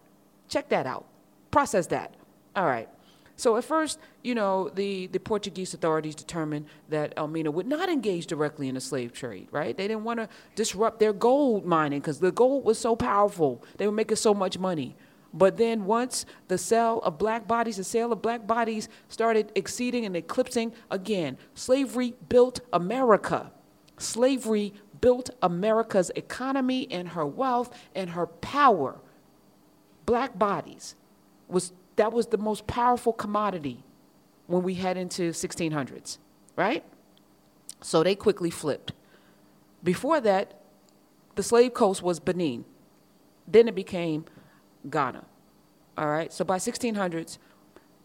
Check 0.48 0.68
that 0.70 0.86
out. 0.86 1.06
Process 1.50 1.88
that. 1.88 2.14
All 2.54 2.66
right. 2.66 2.88
So 3.36 3.56
at 3.58 3.64
first, 3.64 3.98
you 4.22 4.34
know, 4.34 4.70
the, 4.70 5.08
the 5.08 5.20
Portuguese 5.20 5.74
authorities 5.74 6.14
determined 6.14 6.66
that 6.88 7.12
Elmina 7.16 7.50
would 7.50 7.66
not 7.66 7.90
engage 7.90 8.26
directly 8.26 8.68
in 8.68 8.74
the 8.74 8.80
slave 8.80 9.12
trade, 9.12 9.48
right? 9.50 9.76
They 9.76 9.86
didn't 9.86 10.04
want 10.04 10.20
to 10.20 10.28
disrupt 10.54 10.98
their 11.00 11.12
gold 11.12 11.66
mining 11.66 12.00
because 12.00 12.18
the 12.18 12.32
gold 12.32 12.64
was 12.64 12.78
so 12.78 12.96
powerful. 12.96 13.62
They 13.76 13.86
were 13.86 13.92
making 13.92 14.16
so 14.16 14.32
much 14.32 14.58
money. 14.58 14.96
But 15.34 15.58
then 15.58 15.84
once 15.84 16.24
the 16.48 16.56
sale 16.56 17.00
of 17.00 17.18
black 17.18 17.46
bodies, 17.46 17.76
the 17.76 17.84
sale 17.84 18.10
of 18.10 18.22
black 18.22 18.46
bodies 18.46 18.88
started 19.08 19.52
exceeding 19.54 20.06
and 20.06 20.16
eclipsing, 20.16 20.72
again, 20.90 21.36
slavery 21.54 22.14
built 22.30 22.60
America. 22.72 23.52
Slavery 23.98 24.72
built 25.02 25.28
America's 25.42 26.10
economy 26.16 26.88
and 26.90 27.08
her 27.10 27.26
wealth 27.26 27.76
and 27.94 28.10
her 28.10 28.26
power. 28.26 28.98
Black 30.06 30.38
bodies 30.38 30.94
was 31.48 31.74
that 31.96 32.12
was 32.12 32.26
the 32.28 32.38
most 32.38 32.66
powerful 32.66 33.12
commodity 33.12 33.84
when 34.46 34.62
we 34.62 34.74
head 34.74 34.96
into 34.96 35.30
1600s, 35.30 36.18
right? 36.54 36.84
So 37.82 38.02
they 38.02 38.14
quickly 38.14 38.50
flipped. 38.50 38.92
Before 39.82 40.20
that, 40.20 40.60
the 41.34 41.42
slave 41.42 41.74
coast 41.74 42.02
was 42.02 42.20
Benin. 42.20 42.64
Then 43.46 43.68
it 43.68 43.74
became 43.74 44.24
Ghana. 44.88 45.24
All 45.98 46.08
right. 46.08 46.32
So 46.32 46.44
by 46.44 46.58
1600s, 46.58 47.38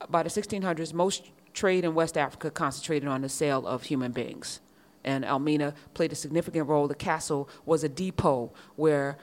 by 0.10 0.24
the 0.24 0.30
1600s, 0.30 0.94
most 0.94 1.32
trade 1.54 1.84
in 1.84 1.94
West 1.94 2.18
Africa 2.18 2.50
concentrated 2.50 3.08
on 3.08 3.22
the 3.22 3.30
sale 3.30 3.68
of 3.68 3.84
human 3.84 4.12
beings. 4.12 4.62
And 5.04 5.26
Elmina 5.26 5.74
played 5.94 6.12
a 6.12 6.16
significant 6.16 6.68
role. 6.68 6.88
The 6.88 6.96
castle 6.96 7.50
was 7.66 7.84
a 7.84 7.90
depot 7.90 8.52
where 8.76 9.18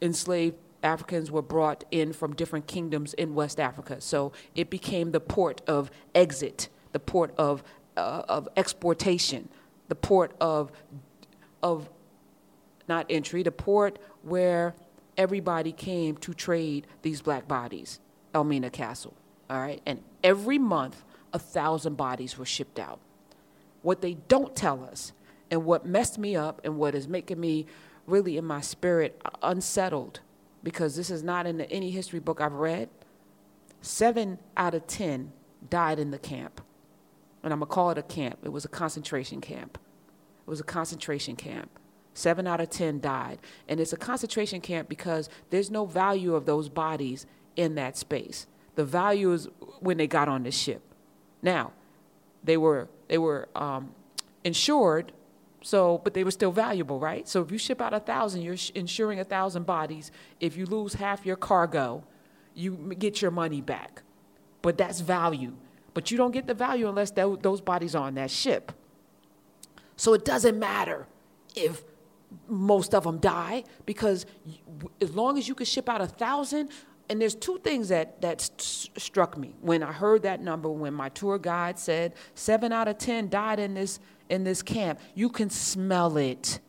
enslaved 0.00 0.56
Africans 0.82 1.30
were 1.30 1.42
brought 1.42 1.84
in 1.90 2.12
from 2.12 2.34
different 2.34 2.66
kingdoms 2.66 3.14
in 3.14 3.34
West 3.34 3.58
Africa. 3.58 4.00
So 4.00 4.32
it 4.54 4.70
became 4.70 5.12
the 5.12 5.20
port 5.20 5.62
of 5.66 5.90
exit, 6.14 6.68
the 6.92 7.00
port 7.00 7.34
of, 7.38 7.62
uh, 7.96 8.22
of 8.28 8.48
exportation, 8.56 9.48
the 9.88 9.94
port 9.94 10.34
of, 10.40 10.72
of 11.62 11.88
not 12.88 13.06
entry, 13.10 13.42
the 13.42 13.52
port 13.52 13.98
where 14.22 14.74
everybody 15.16 15.72
came 15.72 16.16
to 16.18 16.34
trade 16.34 16.86
these 17.02 17.22
black 17.22 17.48
bodies, 17.48 18.00
Elmina 18.34 18.70
Castle. 18.70 19.14
All 19.48 19.58
right, 19.58 19.80
and 19.86 20.02
every 20.24 20.58
month 20.58 21.04
a 21.32 21.38
thousand 21.38 21.96
bodies 21.96 22.36
were 22.36 22.44
shipped 22.44 22.78
out. 22.78 22.98
What 23.82 24.00
they 24.00 24.14
don't 24.14 24.54
tell 24.56 24.84
us, 24.84 25.12
and 25.50 25.64
what 25.64 25.86
messed 25.86 26.18
me 26.18 26.34
up, 26.34 26.60
and 26.64 26.76
what 26.76 26.94
is 26.94 27.06
making 27.06 27.38
me 27.38 27.66
really 28.06 28.36
in 28.36 28.44
my 28.44 28.60
spirit 28.60 29.20
unsettled, 29.42 30.20
because 30.66 30.96
this 30.96 31.10
is 31.10 31.22
not 31.22 31.46
in 31.46 31.60
any 31.60 31.92
history 31.92 32.18
book 32.18 32.40
I've 32.40 32.54
read. 32.54 32.88
Seven 33.82 34.36
out 34.56 34.74
of 34.74 34.84
ten 34.88 35.30
died 35.70 36.00
in 36.00 36.10
the 36.10 36.18
camp. 36.18 36.60
And 37.44 37.52
I'm 37.52 37.60
going 37.60 37.68
to 37.68 37.72
call 37.72 37.92
it 37.92 37.98
a 37.98 38.02
camp. 38.02 38.40
It 38.42 38.48
was 38.48 38.64
a 38.64 38.68
concentration 38.68 39.40
camp. 39.40 39.78
It 40.44 40.50
was 40.50 40.58
a 40.58 40.64
concentration 40.64 41.36
camp. 41.36 41.70
Seven 42.14 42.48
out 42.48 42.60
of 42.60 42.70
10 42.70 42.98
died. 42.98 43.38
And 43.68 43.78
it's 43.78 43.92
a 43.92 43.96
concentration 43.96 44.60
camp 44.60 44.88
because 44.88 45.28
there's 45.50 45.70
no 45.70 45.84
value 45.84 46.34
of 46.34 46.46
those 46.46 46.68
bodies 46.68 47.26
in 47.54 47.76
that 47.76 47.96
space. 47.96 48.48
The 48.74 48.84
value 48.84 49.32
is 49.32 49.48
when 49.78 49.98
they 49.98 50.08
got 50.08 50.28
on 50.28 50.42
the 50.42 50.50
ship. 50.50 50.82
Now, 51.42 51.70
they 52.42 52.56
were, 52.56 52.88
they 53.06 53.18
were 53.18 53.48
um, 53.54 53.94
insured, 54.42 55.12
so, 55.66 56.00
but 56.04 56.14
they 56.14 56.22
were 56.22 56.30
still 56.30 56.52
valuable, 56.52 57.00
right? 57.00 57.26
So 57.26 57.42
if 57.42 57.50
you 57.50 57.58
ship 57.58 57.82
out 57.82 57.92
a 57.92 57.98
thousand, 57.98 58.42
you're 58.42 58.54
insuring 58.76 59.18
a 59.18 59.24
thousand 59.24 59.66
bodies. 59.66 60.12
If 60.38 60.56
you 60.56 60.64
lose 60.64 60.94
half 60.94 61.26
your 61.26 61.34
cargo, 61.34 62.04
you 62.54 62.94
get 62.96 63.20
your 63.20 63.32
money 63.32 63.60
back. 63.60 64.02
But 64.62 64.78
that's 64.78 65.00
value. 65.00 65.54
But 65.92 66.12
you 66.12 66.18
don't 66.18 66.30
get 66.30 66.46
the 66.46 66.54
value 66.54 66.88
unless 66.88 67.10
those 67.10 67.60
bodies 67.60 67.96
are 67.96 68.06
on 68.06 68.14
that 68.14 68.30
ship. 68.30 68.70
So 69.96 70.14
it 70.14 70.24
doesn't 70.24 70.56
matter 70.56 71.08
if 71.56 71.82
most 72.46 72.94
of 72.94 73.02
them 73.02 73.18
die 73.18 73.64
because 73.86 74.24
as 75.00 75.16
long 75.16 75.36
as 75.36 75.48
you 75.48 75.56
can 75.56 75.66
ship 75.66 75.88
out 75.88 76.00
a 76.00 76.06
thousand 76.06 76.70
and 77.08 77.20
there's 77.20 77.34
two 77.34 77.58
things 77.58 77.88
that 77.88 78.20
that 78.20 78.40
st- 78.40 79.00
struck 79.00 79.36
me 79.36 79.54
when 79.60 79.82
I 79.82 79.92
heard 79.92 80.22
that 80.22 80.40
number 80.40 80.68
when 80.68 80.94
my 80.94 81.08
tour 81.08 81.38
guide 81.38 81.78
said 81.78 82.14
7 82.34 82.72
out 82.72 82.88
of 82.88 82.98
10 82.98 83.28
died 83.28 83.58
in 83.58 83.74
this 83.74 84.00
in 84.28 84.44
this 84.44 84.62
camp 84.62 85.00
you 85.14 85.28
can 85.28 85.50
smell 85.50 86.16
it 86.16 86.60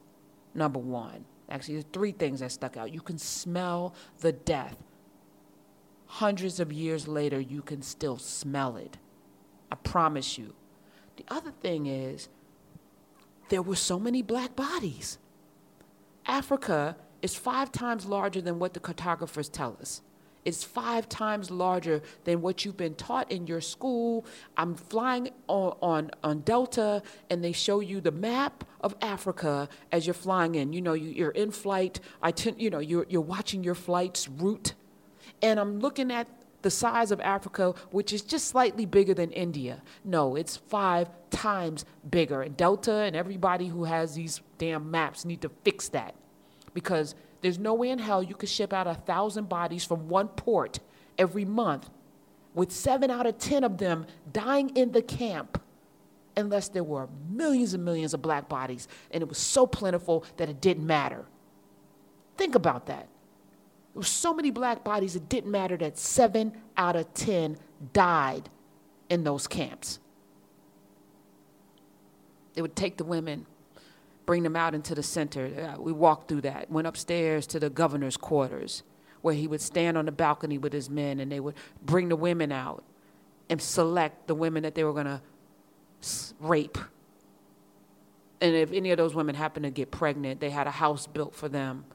number 0.54 0.80
1 0.80 1.26
actually 1.50 1.76
there's 1.76 1.86
three 1.94 2.12
things 2.12 2.40
that 2.40 2.52
stuck 2.52 2.78
out. 2.78 2.94
You 2.94 3.02
can 3.02 3.18
smell 3.18 3.94
the 4.20 4.32
death. 4.32 4.78
Hundreds 6.06 6.60
of 6.60 6.72
years 6.72 7.08
later 7.08 7.40
you 7.40 7.62
can 7.62 7.82
still 7.82 8.18
smell 8.18 8.78
it. 8.78 8.98
I 9.72 9.76
promise 9.76 10.38
you. 10.38 10.54
The 11.18 11.26
other 11.28 11.52
thing 11.52 11.88
is 11.88 12.30
there 13.50 13.62
were 13.62 13.76
so 13.76 14.00
many 14.00 14.22
black 14.22 14.56
bodies. 14.56 15.18
Africa 16.26 16.98
is 17.22 17.36
five 17.36 17.72
times 17.72 18.06
larger 18.06 18.42
than 18.42 18.60
what 18.60 18.74
the 18.74 18.80
cartographers 18.80 19.50
tell 19.50 19.78
us. 19.82 20.02
It's 20.46 20.63
five 20.63 21.10
times 21.10 21.51
larger 21.51 22.01
than 22.24 22.41
what 22.41 22.63
you've 22.63 22.77
been 22.77 22.96
taught 22.96 23.32
in 23.32 23.48
your 23.48 23.62
school. 23.62 24.25
I'm 24.56 24.75
flying 24.75 25.29
on, 25.48 25.77
on, 25.82 26.12
on 26.24 26.39
Delta, 26.41 27.03
and 27.29 27.44
they 27.44 27.51
show 27.51 27.79
you 27.79 28.00
the 28.00 28.12
map 28.12 28.63
of 28.82 28.96
Africa 29.01 29.67
as 29.91 30.08
you're 30.08 30.13
flying 30.13 30.56
in. 30.56 30.74
You 30.74 30.82
know, 30.82 30.94
you, 30.94 31.25
are 31.25 31.32
in 31.32 31.51
flight. 31.51 32.00
I 32.22 32.32
t- 32.32 32.56
you 32.58 32.70
know, 32.70 32.79
you're, 32.79 33.06
you're 33.10 33.22
watching 33.22 33.63
your 33.63 33.75
flight's 33.75 34.27
route. 34.27 34.74
And 35.41 35.60
I'm 35.60 35.79
looking 35.79 36.12
at 36.12 36.27
the 36.62 36.72
size 36.72 37.12
of 37.12 37.22
Africa, 37.22 37.74
which 37.91 38.12
is 38.12 38.22
just 38.22 38.48
slightly 38.48 38.86
bigger 38.86 39.13
than 39.13 39.32
India. 39.32 39.82
No, 40.03 40.36
it's 40.36 40.58
five 40.58 41.10
times 41.29 41.86
bigger. 42.10 42.41
And 42.41 42.58
Delta 42.58 42.94
and 42.94 43.15
everybody 43.15 43.67
who 43.67 43.84
has 43.84 44.15
these 44.15 44.41
damn 44.58 44.89
maps 44.89 45.25
need 45.25 45.41
to 45.41 45.50
fix 45.63 45.89
that 45.89 46.15
because 46.74 47.15
there's 47.48 47.58
no 47.58 47.75
way 47.75 47.92
in 47.92 47.98
hell 47.98 48.22
you 48.22 48.36
could 48.36 48.50
ship 48.50 48.74
out 48.74 48.88
a 48.88 48.94
thousand 48.94 49.48
bodies 49.48 49.86
from 49.86 50.10
one 50.10 50.27
port 50.27 50.80
every 51.18 51.46
month 51.46 51.89
with 52.54 52.74
seven 52.74 53.10
out 53.10 53.25
of 53.25 53.38
ten 53.38 53.63
of 53.63 53.77
them 53.77 54.06
dying 54.34 54.70
in 54.75 54.92
the 54.92 55.01
camp 55.01 55.63
unless 56.36 56.68
there 56.68 56.84
were 56.84 57.08
millions 57.30 57.74
and 57.74 57.86
millions 57.86 58.13
of 58.13 58.22
black 58.22 58.50
bodies 58.50 58.89
and 59.12 59.22
it 59.22 59.30
was 59.30 59.38
so 59.38 59.66
plentiful 59.66 60.25
that 60.36 60.50
it 60.50 60.60
didn't 60.60 60.86
matter. 60.86 61.24
Think 62.36 62.54
about 62.54 62.88
that. 62.88 63.08
There 63.94 64.01
were 64.01 64.04
so 64.04 64.34
many 64.34 64.51
black 64.51 64.84
bodies, 64.84 65.16
it 65.16 65.30
didn't 65.30 65.50
matter 65.50 65.77
that 65.77 65.98
seven 65.98 66.51
out 66.75 66.98
of 66.98 67.13
ten 67.13 67.56
died 67.94 68.50
in 69.10 69.24
those 69.24 69.48
camps. 69.48 70.00
It 72.58 72.62
would 72.62 72.75
take 72.75 72.98
the 72.98 73.06
women 73.06 73.46
bring 74.28 74.44
them 74.44 74.56
out 74.56 74.76
into 74.76 74.94
the 74.94 75.02
center. 75.02 75.74
Uh, 75.76 75.82
we 75.82 75.92
walked 75.92 76.28
through 76.28 76.42
that, 76.42 76.70
went 76.70 76.86
upstairs 76.86 77.48
to 77.48 77.60
the 77.60 77.72
governor's 77.72 78.18
quarters, 78.18 78.84
where 79.22 79.34
he 79.34 79.48
would 79.48 79.62
stand 79.62 79.98
on 79.98 80.06
the 80.06 80.12
balcony 80.12 80.60
with 80.60 80.74
his 80.74 80.90
men 80.90 81.20
and 81.20 81.32
they 81.32 81.40
would 81.40 81.56
bring 81.84 82.10
the 82.10 82.16
women 82.16 82.52
out 82.52 82.84
and 83.50 83.60
select 83.60 84.28
the 84.28 84.36
women 84.36 84.62
that 84.62 84.76
they 84.76 84.84
were 84.84 84.94
going 84.94 85.06
to 85.06 85.22
rape. 86.40 86.78
And 88.42 88.54
if 88.54 88.72
any 88.72 88.92
of 88.92 88.98
those 88.98 89.16
women 89.16 89.34
happened 89.34 89.64
to 89.64 89.72
get 89.72 89.90
pregnant, 89.90 90.42
they 90.42 90.52
had 90.52 90.68
a 90.68 90.72
house 90.72 91.08
built 91.08 91.34
for 91.34 91.50
them 91.50 91.86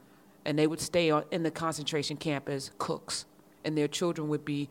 and 0.43 0.59
they 0.59 0.67
would 0.67 0.81
stay 0.81 1.09
in 1.31 1.43
the 1.43 1.51
concentration 1.51 2.17
camp 2.17 2.49
as 2.49 2.71
cooks 2.79 3.25
and 3.63 3.77
their 3.77 3.87
children 3.87 4.27
would 4.27 4.43
be 4.43 4.69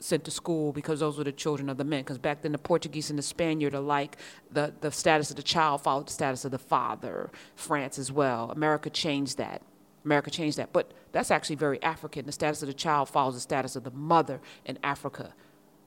sent 0.00 0.24
to 0.24 0.30
school 0.30 0.72
because 0.72 1.00
those 1.00 1.18
were 1.18 1.24
the 1.24 1.32
children 1.32 1.68
of 1.68 1.76
the 1.76 1.84
men. 1.84 2.00
Because 2.00 2.18
back 2.18 2.42
then, 2.42 2.52
the 2.52 2.58
Portuguese 2.58 3.10
and 3.10 3.18
the 3.18 3.22
Spaniard 3.22 3.74
alike, 3.74 4.16
the, 4.50 4.72
the 4.80 4.90
status 4.90 5.30
of 5.30 5.36
the 5.36 5.42
child 5.42 5.82
followed 5.82 6.08
the 6.08 6.12
status 6.12 6.44
of 6.44 6.50
the 6.50 6.58
father. 6.58 7.30
France 7.54 7.98
as 7.98 8.10
well. 8.12 8.50
America 8.50 8.90
changed 8.90 9.38
that. 9.38 9.62
America 10.04 10.30
changed 10.30 10.58
that. 10.58 10.72
But 10.72 10.92
that's 11.12 11.30
actually 11.30 11.56
very 11.56 11.82
African. 11.82 12.26
The 12.26 12.32
status 12.32 12.62
of 12.62 12.68
the 12.68 12.74
child 12.74 13.08
follows 13.08 13.34
the 13.34 13.40
status 13.40 13.76
of 13.76 13.84
the 13.84 13.90
mother 13.90 14.40
in 14.64 14.78
Africa. 14.82 15.34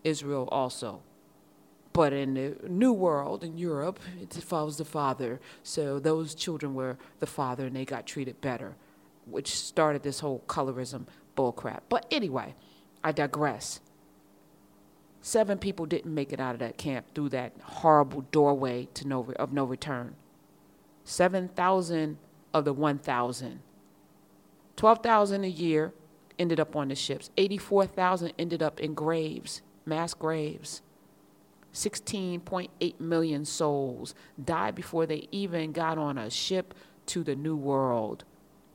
Israel 0.03 0.47
also. 0.51 1.01
But 1.93 2.13
in 2.13 2.35
the 2.35 2.55
New 2.67 2.93
World, 2.93 3.43
in 3.43 3.57
Europe, 3.57 3.99
it 4.21 4.33
follows 4.33 4.77
the 4.77 4.85
father. 4.85 5.41
So 5.63 5.99
those 5.99 6.33
children 6.35 6.73
were 6.73 6.97
the 7.19 7.27
father 7.27 7.65
and 7.65 7.75
they 7.75 7.85
got 7.85 8.05
treated 8.05 8.39
better, 8.39 8.75
which 9.25 9.55
started 9.55 10.01
this 10.01 10.21
whole 10.21 10.41
colorism 10.47 11.07
bullcrap. 11.35 11.81
But 11.89 12.05
anyway, 12.09 12.55
I 13.03 13.11
digress. 13.11 13.81
Seven 15.21 15.59
people 15.59 15.85
didn't 15.85 16.13
make 16.13 16.33
it 16.33 16.39
out 16.39 16.55
of 16.55 16.59
that 16.59 16.77
camp 16.77 17.05
through 17.13 17.29
that 17.29 17.53
horrible 17.63 18.21
doorway 18.31 18.87
to 18.95 19.07
no, 19.07 19.31
of 19.37 19.53
no 19.53 19.63
return. 19.63 20.15
7,000 21.03 22.17
of 22.53 22.65
the 22.65 22.73
1,000. 22.73 23.59
12,000 24.75 25.43
a 25.43 25.47
year 25.47 25.93
ended 26.39 26.59
up 26.59 26.75
on 26.75 26.87
the 26.87 26.95
ships. 26.95 27.29
84,000 27.37 28.33
ended 28.39 28.63
up 28.63 28.79
in 28.79 28.95
graves, 28.95 29.61
mass 29.85 30.13
graves. 30.15 30.81
16.8 31.73 32.99
million 32.99 33.45
souls 33.45 34.15
died 34.43 34.75
before 34.75 35.05
they 35.05 35.27
even 35.31 35.71
got 35.71 35.97
on 35.97 36.17
a 36.17 36.29
ship 36.29 36.73
to 37.05 37.23
the 37.23 37.35
New 37.35 37.55
World 37.55 38.25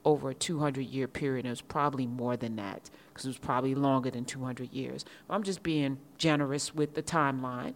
over 0.07 0.31
a 0.31 0.35
200 0.35 0.87
year 0.87 1.09
period. 1.09 1.45
It 1.45 1.51
was 1.51 1.61
probably 1.61 2.07
more 2.07 2.37
than 2.37 2.57
that 2.57 2.89
because 3.09 3.27
it 3.27 3.29
was 3.29 3.39
probably 3.39 3.75
longer 3.75 4.09
than 4.09 4.25
200 4.25 4.73
years. 4.73 5.05
I'm 5.29 5.43
just 5.43 5.63
being 5.63 5.99
generous 6.17 6.75
with 6.75 6.95
the 6.95 7.03
timeline. 7.03 7.75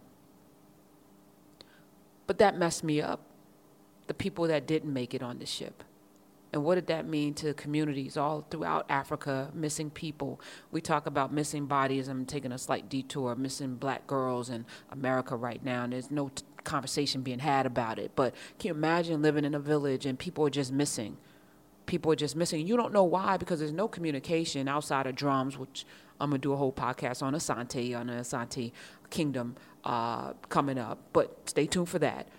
But 2.25 2.37
that 2.39 2.57
messed 2.57 2.83
me 2.83 3.01
up. 3.01 3.19
The 4.07 4.13
people 4.13 4.47
that 4.47 4.65
didn't 4.65 4.91
make 4.91 5.13
it 5.13 5.21
on 5.21 5.39
the 5.39 5.45
ship. 5.45 5.83
And 6.53 6.63
what 6.65 6.75
did 6.75 6.87
that 6.87 7.05
mean 7.05 7.33
to 7.35 7.53
communities 7.53 8.17
all 8.17 8.45
throughout 8.49 8.85
Africa, 8.89 9.51
missing 9.53 9.89
people? 9.89 10.39
We 10.69 10.81
talk 10.81 11.05
about 11.05 11.33
missing 11.33 11.65
bodies. 11.65 12.07
I'm 12.07 12.25
taking 12.25 12.51
a 12.51 12.57
slight 12.57 12.89
detour, 12.89 13.35
missing 13.35 13.75
black 13.75 14.05
girls 14.07 14.49
in 14.49 14.65
America 14.89 15.35
right 15.35 15.63
now, 15.63 15.83
and 15.83 15.93
there's 15.93 16.11
no 16.11 16.29
t- 16.29 16.43
conversation 16.65 17.21
being 17.21 17.39
had 17.39 17.65
about 17.65 17.99
it. 17.99 18.11
But 18.15 18.35
can 18.59 18.69
you 18.69 18.73
imagine 18.73 19.21
living 19.21 19.45
in 19.45 19.55
a 19.55 19.59
village 19.59 20.05
and 20.05 20.19
people 20.19 20.45
are 20.45 20.49
just 20.49 20.73
missing? 20.73 21.17
People 21.91 22.09
are 22.13 22.15
just 22.15 22.37
missing. 22.37 22.65
You 22.65 22.77
don't 22.77 22.93
know 22.93 23.03
why 23.03 23.35
because 23.35 23.59
there's 23.59 23.73
no 23.73 23.89
communication 23.89 24.69
outside 24.69 25.07
of 25.07 25.15
drums, 25.15 25.57
which 25.57 25.85
I'm 26.21 26.29
gonna 26.29 26.39
do 26.39 26.53
a 26.53 26.55
whole 26.55 26.71
podcast 26.71 27.21
on 27.21 27.33
Asante, 27.33 27.99
on 27.99 28.07
the 28.07 28.13
Asante 28.13 28.71
Kingdom 29.09 29.57
uh, 29.83 30.31
coming 30.47 30.77
up. 30.77 30.99
But 31.11 31.49
stay 31.49 31.65
tuned 31.65 31.89
for 31.89 31.99
that. 31.99 32.29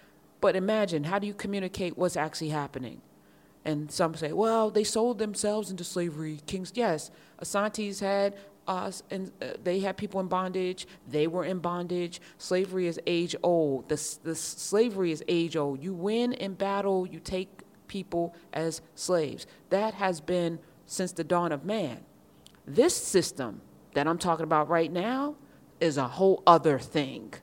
But 0.40 0.56
imagine 0.56 1.04
how 1.04 1.18
do 1.18 1.26
you 1.26 1.34
communicate 1.34 1.98
what's 1.98 2.16
actually 2.16 2.48
happening? 2.48 3.02
And 3.62 3.92
some 3.92 4.14
say, 4.14 4.32
well, 4.32 4.70
they 4.70 4.84
sold 4.84 5.18
themselves 5.18 5.70
into 5.70 5.84
slavery. 5.84 6.40
Kings, 6.46 6.72
yes, 6.74 7.10
Asantes 7.38 8.00
had 8.00 8.34
us, 8.66 9.02
and 9.10 9.32
uh, 9.42 9.48
they 9.62 9.80
had 9.80 9.98
people 9.98 10.18
in 10.20 10.28
bondage. 10.28 10.86
They 11.06 11.26
were 11.26 11.44
in 11.44 11.58
bondage. 11.58 12.22
Slavery 12.38 12.86
is 12.86 12.98
age 13.06 13.36
old. 13.42 13.90
The, 13.90 14.18
the 14.24 14.34
slavery 14.34 15.12
is 15.12 15.22
age 15.28 15.56
old. 15.58 15.84
You 15.84 15.92
win 15.92 16.32
in 16.32 16.54
battle. 16.54 17.06
You 17.06 17.20
take 17.20 17.50
people 17.92 18.34
as 18.54 18.80
slaves. 18.94 19.46
That 19.68 19.92
has 19.92 20.22
been 20.22 20.58
since 20.86 21.12
the 21.12 21.24
dawn 21.24 21.52
of 21.52 21.62
man. 21.66 21.98
This 22.66 22.96
system 22.96 23.60
that 23.92 24.08
I'm 24.08 24.16
talking 24.16 24.44
about 24.44 24.70
right 24.70 24.90
now 24.90 25.36
is 25.78 25.98
a 25.98 26.08
whole 26.08 26.42
other 26.46 26.78
thing. 26.78 27.34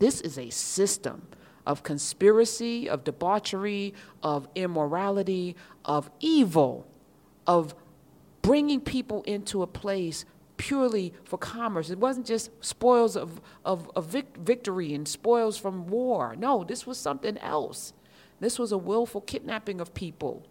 This 0.00 0.20
is 0.20 0.36
a 0.38 0.50
system 0.50 1.28
of 1.64 1.84
conspiracy, 1.84 2.88
of 2.88 3.04
debauchery, 3.04 3.94
of 4.24 4.48
immorality, 4.56 5.54
of 5.84 6.10
evil, 6.18 6.84
of 7.46 7.76
bringing 8.40 8.80
people 8.80 9.22
into 9.22 9.62
a 9.62 9.68
place 9.68 10.24
purely 10.56 11.12
for 11.22 11.38
commerce. 11.38 11.90
It 11.90 11.98
wasn't 11.98 12.26
just 12.26 12.50
spoils 12.60 13.16
of, 13.16 13.40
of, 13.64 13.88
of 13.94 14.06
vic- 14.06 14.36
victory 14.36 14.94
and 14.94 15.06
spoils 15.06 15.56
from 15.56 15.86
war. 15.86 16.34
No, 16.36 16.64
this 16.64 16.88
was 16.88 16.98
something 16.98 17.38
else. 17.38 17.92
This 18.42 18.58
was 18.58 18.72
a 18.72 18.78
willful 18.78 19.22
kidnapping 19.22 19.80
of 19.80 19.94
people. 19.94 20.46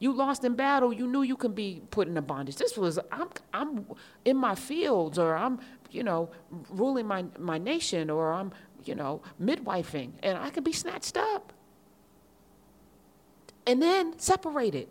You 0.00 0.12
lost 0.12 0.44
in 0.44 0.54
battle, 0.54 0.92
you 0.92 1.06
knew 1.06 1.22
you 1.22 1.36
could 1.36 1.54
be 1.54 1.82
put 1.90 2.08
in 2.08 2.16
a 2.16 2.22
bondage. 2.22 2.56
This 2.56 2.76
was, 2.76 2.98
I'm, 3.12 3.28
I'm 3.52 3.86
in 4.24 4.36
my 4.36 4.54
fields, 4.54 5.18
or 5.18 5.36
I'm, 5.36 5.60
you 5.90 6.02
know, 6.02 6.30
ruling 6.68 7.06
my, 7.06 7.24
my 7.38 7.58
nation, 7.58 8.10
or 8.10 8.32
I'm 8.32 8.52
you 8.86 8.94
know, 8.94 9.22
midwifing, 9.40 10.12
and 10.22 10.38
I 10.38 10.50
could 10.50 10.64
be 10.64 10.72
snatched 10.72 11.16
up 11.16 11.52
and 13.66 13.80
then 13.80 14.18
separated. 14.18 14.88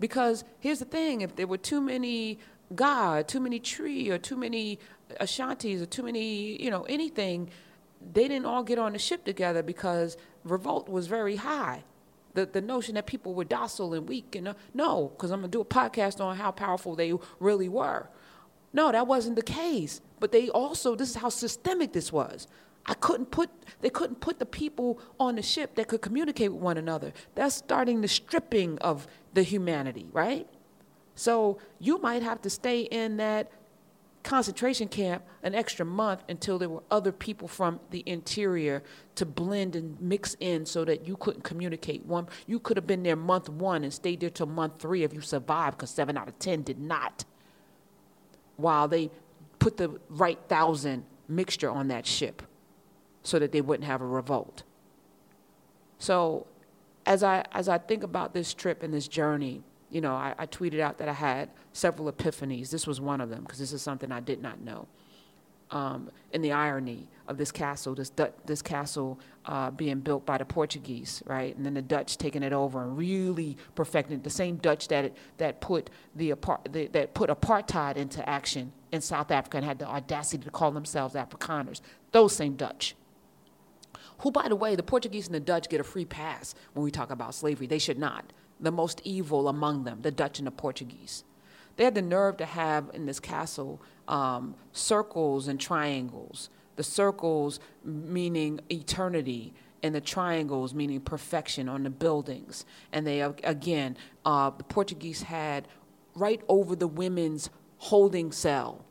Because 0.00 0.44
here's 0.60 0.78
the 0.78 0.84
thing 0.84 1.22
if 1.22 1.34
there 1.34 1.46
were 1.46 1.58
too 1.58 1.80
many 1.80 2.38
Ga, 2.74 3.22
too 3.22 3.40
many 3.40 3.58
Twi, 3.58 4.08
or 4.10 4.18
too 4.18 4.36
many 4.36 4.78
Ashantis, 5.20 5.82
or 5.82 5.86
too 5.86 6.02
many, 6.02 6.62
you 6.62 6.70
know, 6.70 6.82
anything, 6.82 7.50
they 8.12 8.28
didn't 8.28 8.46
all 8.46 8.62
get 8.62 8.78
on 8.78 8.92
the 8.92 8.98
ship 8.98 9.24
together 9.24 9.62
because 9.62 10.16
revolt 10.50 10.88
was 10.88 11.06
very 11.06 11.36
high. 11.36 11.84
The, 12.34 12.46
the 12.46 12.60
notion 12.60 12.94
that 12.94 13.06
people 13.06 13.34
were 13.34 13.44
docile 13.44 13.94
and 13.94 14.08
weak, 14.08 14.36
and 14.36 14.48
uh, 14.48 14.54
no, 14.74 15.12
because 15.16 15.30
I'm 15.30 15.42
to 15.42 15.48
do 15.48 15.60
a 15.60 15.64
podcast 15.64 16.20
on 16.20 16.36
how 16.36 16.50
powerful 16.50 16.94
they 16.94 17.12
really 17.40 17.68
were. 17.68 18.08
No, 18.72 18.92
that 18.92 19.06
wasn't 19.06 19.36
the 19.36 19.42
case. 19.42 20.00
But 20.20 20.32
they 20.32 20.48
also, 20.48 20.94
this 20.94 21.10
is 21.10 21.16
how 21.16 21.30
systemic 21.30 21.92
this 21.92 22.12
was. 22.12 22.46
I 22.86 22.94
couldn't 22.94 23.30
put, 23.30 23.50
they 23.80 23.90
couldn't 23.90 24.20
put 24.20 24.38
the 24.38 24.46
people 24.46 25.00
on 25.20 25.36
the 25.36 25.42
ship 25.42 25.74
that 25.74 25.88
could 25.88 26.00
communicate 26.00 26.52
with 26.52 26.62
one 26.62 26.78
another. 26.78 27.12
That's 27.34 27.54
starting 27.54 28.00
the 28.00 28.08
stripping 28.08 28.78
of 28.78 29.06
the 29.34 29.42
humanity, 29.42 30.06
right? 30.12 30.48
So 31.14 31.58
you 31.78 31.98
might 31.98 32.22
have 32.22 32.40
to 32.42 32.50
stay 32.50 32.82
in 32.82 33.16
that 33.18 33.50
concentration 34.28 34.88
camp 34.88 35.24
an 35.42 35.54
extra 35.54 35.86
month 35.86 36.22
until 36.28 36.58
there 36.58 36.68
were 36.68 36.82
other 36.90 37.10
people 37.10 37.48
from 37.48 37.80
the 37.88 38.02
interior 38.04 38.82
to 39.14 39.24
blend 39.24 39.74
and 39.74 39.98
mix 40.02 40.36
in 40.38 40.66
so 40.66 40.84
that 40.84 41.08
you 41.08 41.16
couldn't 41.16 41.42
communicate. 41.42 42.04
One, 42.04 42.28
you 42.46 42.60
could 42.60 42.76
have 42.76 42.86
been 42.86 43.02
there 43.02 43.16
month 43.16 43.48
one 43.48 43.84
and 43.84 43.92
stayed 43.92 44.20
there 44.20 44.28
till 44.28 44.44
month 44.44 44.80
three 44.80 45.02
if 45.02 45.14
you 45.14 45.22
survived, 45.22 45.78
because 45.78 45.88
seven 45.88 46.18
out 46.18 46.28
of 46.28 46.38
ten 46.38 46.60
did 46.60 46.78
not. 46.78 47.24
While 48.56 48.86
they 48.86 49.10
put 49.60 49.78
the 49.78 49.98
right 50.10 50.38
thousand 50.46 51.04
mixture 51.26 51.70
on 51.70 51.88
that 51.88 52.04
ship 52.04 52.42
so 53.22 53.38
that 53.38 53.52
they 53.52 53.62
wouldn't 53.62 53.86
have 53.86 54.02
a 54.02 54.06
revolt. 54.06 54.62
So 55.98 56.46
as 57.06 57.22
I 57.22 57.46
as 57.52 57.66
I 57.66 57.78
think 57.78 58.02
about 58.02 58.34
this 58.34 58.52
trip 58.52 58.82
and 58.82 58.92
this 58.92 59.08
journey, 59.08 59.62
you 59.90 60.00
know, 60.00 60.14
I, 60.14 60.34
I 60.38 60.46
tweeted 60.46 60.80
out 60.80 60.98
that 60.98 61.08
I 61.08 61.12
had 61.12 61.50
several 61.72 62.12
epiphanies. 62.12 62.70
This 62.70 62.86
was 62.86 63.00
one 63.00 63.20
of 63.20 63.30
them 63.30 63.42
because 63.42 63.58
this 63.58 63.72
is 63.72 63.82
something 63.82 64.12
I 64.12 64.20
did 64.20 64.42
not 64.42 64.60
know 64.60 64.86
um, 65.70 66.10
in 66.32 66.42
the 66.42 66.52
irony 66.52 67.08
of 67.26 67.36
this 67.36 67.52
castle, 67.52 67.94
this, 67.94 68.10
this 68.46 68.62
castle 68.62 69.18
uh, 69.46 69.70
being 69.70 70.00
built 70.00 70.24
by 70.24 70.38
the 70.38 70.44
Portuguese, 70.44 71.22
right? 71.26 71.54
And 71.56 71.64
then 71.64 71.74
the 71.74 71.82
Dutch 71.82 72.16
taking 72.16 72.42
it 72.42 72.52
over 72.52 72.82
and 72.82 72.96
really 72.96 73.56
perfecting 73.74 74.16
it. 74.16 74.24
The 74.24 74.30
same 74.30 74.56
Dutch 74.56 74.88
that, 74.88 75.12
that, 75.38 75.60
put 75.60 75.90
the, 76.16 76.34
the, 76.70 76.86
that 76.88 77.14
put 77.14 77.30
apartheid 77.30 77.96
into 77.96 78.26
action 78.28 78.72
in 78.92 79.00
South 79.00 79.30
Africa 79.30 79.58
and 79.58 79.66
had 79.66 79.78
the 79.78 79.86
audacity 79.86 80.44
to 80.44 80.50
call 80.50 80.70
themselves 80.70 81.14
Afrikaners. 81.14 81.80
Those 82.12 82.34
same 82.34 82.54
Dutch. 82.54 82.94
Who, 84.20 84.30
by 84.30 84.48
the 84.48 84.56
way, 84.56 84.74
the 84.74 84.82
Portuguese 84.82 85.26
and 85.26 85.34
the 85.34 85.40
Dutch 85.40 85.68
get 85.68 85.80
a 85.80 85.84
free 85.84 86.04
pass 86.04 86.54
when 86.72 86.82
we 86.82 86.90
talk 86.90 87.10
about 87.10 87.34
slavery. 87.34 87.66
They 87.66 87.78
should 87.78 87.98
not. 87.98 88.32
The 88.60 88.72
most 88.72 89.00
evil 89.04 89.48
among 89.48 89.84
them, 89.84 90.00
the 90.02 90.10
Dutch 90.10 90.38
and 90.38 90.46
the 90.46 90.52
Portuguese. 90.52 91.24
They 91.76 91.84
had 91.84 91.94
the 91.94 92.02
nerve 92.02 92.36
to 92.38 92.44
have 92.44 92.90
in 92.92 93.06
this 93.06 93.20
castle 93.20 93.80
um, 94.08 94.56
circles 94.72 95.46
and 95.46 95.60
triangles. 95.60 96.50
The 96.74 96.82
circles 96.82 97.60
meaning 97.84 98.60
eternity, 98.70 99.52
and 99.82 99.94
the 99.94 100.00
triangles 100.00 100.74
meaning 100.74 101.00
perfection 101.00 101.68
on 101.68 101.84
the 101.84 101.90
buildings. 101.90 102.64
And 102.92 103.06
they, 103.06 103.20
again, 103.20 103.96
uh, 104.24 104.50
the 104.50 104.64
Portuguese 104.64 105.22
had 105.22 105.68
right 106.14 106.40
over 106.48 106.74
the 106.74 106.88
women's 106.88 107.50
holding 107.78 108.32
cell, 108.32 108.84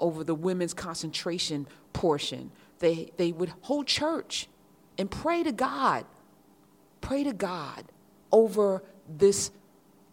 over 0.00 0.24
the 0.24 0.34
women's 0.34 0.74
concentration 0.74 1.66
portion. 1.92 2.50
They, 2.78 3.12
they 3.16 3.32
would 3.32 3.52
hold 3.62 3.86
church 3.86 4.48
and 4.96 5.10
pray 5.10 5.42
to 5.42 5.52
God, 5.52 6.06
pray 7.00 7.24
to 7.24 7.32
God 7.32 7.84
over 8.32 8.82
this 9.08 9.50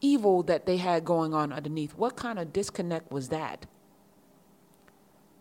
evil 0.01 0.43
that 0.43 0.65
they 0.65 0.77
had 0.77 1.05
going 1.05 1.33
on 1.33 1.53
underneath. 1.53 1.91
What 1.95 2.15
kind 2.15 2.39
of 2.39 2.51
disconnect 2.51 3.11
was 3.11 3.29
that? 3.29 3.65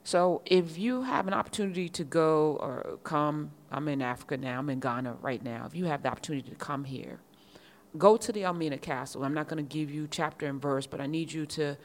So, 0.02 0.42
if 0.46 0.78
you 0.78 1.02
have 1.02 1.28
an 1.28 1.34
opportunity 1.34 1.88
to 1.90 2.04
go 2.04 2.56
or 2.60 2.98
come, 3.04 3.52
I'm 3.70 3.86
in 3.88 4.00
Africa 4.02 4.36
now, 4.36 4.58
I'm 4.58 4.70
in 4.70 4.80
Ghana 4.80 5.16
right 5.20 5.42
now. 5.42 5.66
If 5.66 5.74
you 5.74 5.84
have 5.86 6.02
the 6.02 6.08
opportunity 6.08 6.48
to 6.50 6.56
come 6.56 6.84
here, 6.84 7.20
go 7.98 8.16
to 8.16 8.32
the 8.32 8.44
Elmina 8.44 8.78
Castle. 8.78 9.24
I'm 9.24 9.34
not 9.34 9.48
going 9.48 9.64
to 9.64 9.76
give 9.76 9.90
you 9.90 10.08
chapter 10.10 10.46
and 10.46 10.60
verse, 10.60 10.86
but 10.86 11.00
I 11.00 11.06
need 11.06 11.32
you 11.32 11.46
to 11.46 11.76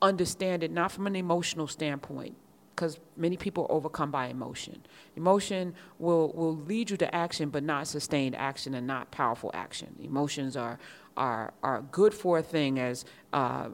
understand 0.00 0.62
it 0.62 0.70
not 0.70 0.92
from 0.92 1.06
an 1.06 1.16
emotional 1.16 1.66
standpoint, 1.66 2.36
because 2.74 2.98
many 3.16 3.36
people 3.36 3.64
are 3.64 3.72
overcome 3.72 4.10
by 4.10 4.26
emotion. 4.26 4.84
Emotion 5.16 5.74
will, 5.98 6.32
will 6.32 6.56
lead 6.56 6.90
you 6.90 6.96
to 6.96 7.14
action, 7.14 7.48
but 7.48 7.62
not 7.62 7.86
sustained 7.86 8.34
action 8.34 8.74
and 8.74 8.86
not 8.86 9.10
powerful 9.10 9.50
action. 9.54 9.94
Emotions 10.02 10.56
are 10.56 10.78
are 11.16 11.54
are 11.62 11.82
good 11.92 12.12
for 12.12 12.38
a 12.38 12.42
thing 12.42 12.80
as 12.80 13.04
uh, 13.32 13.68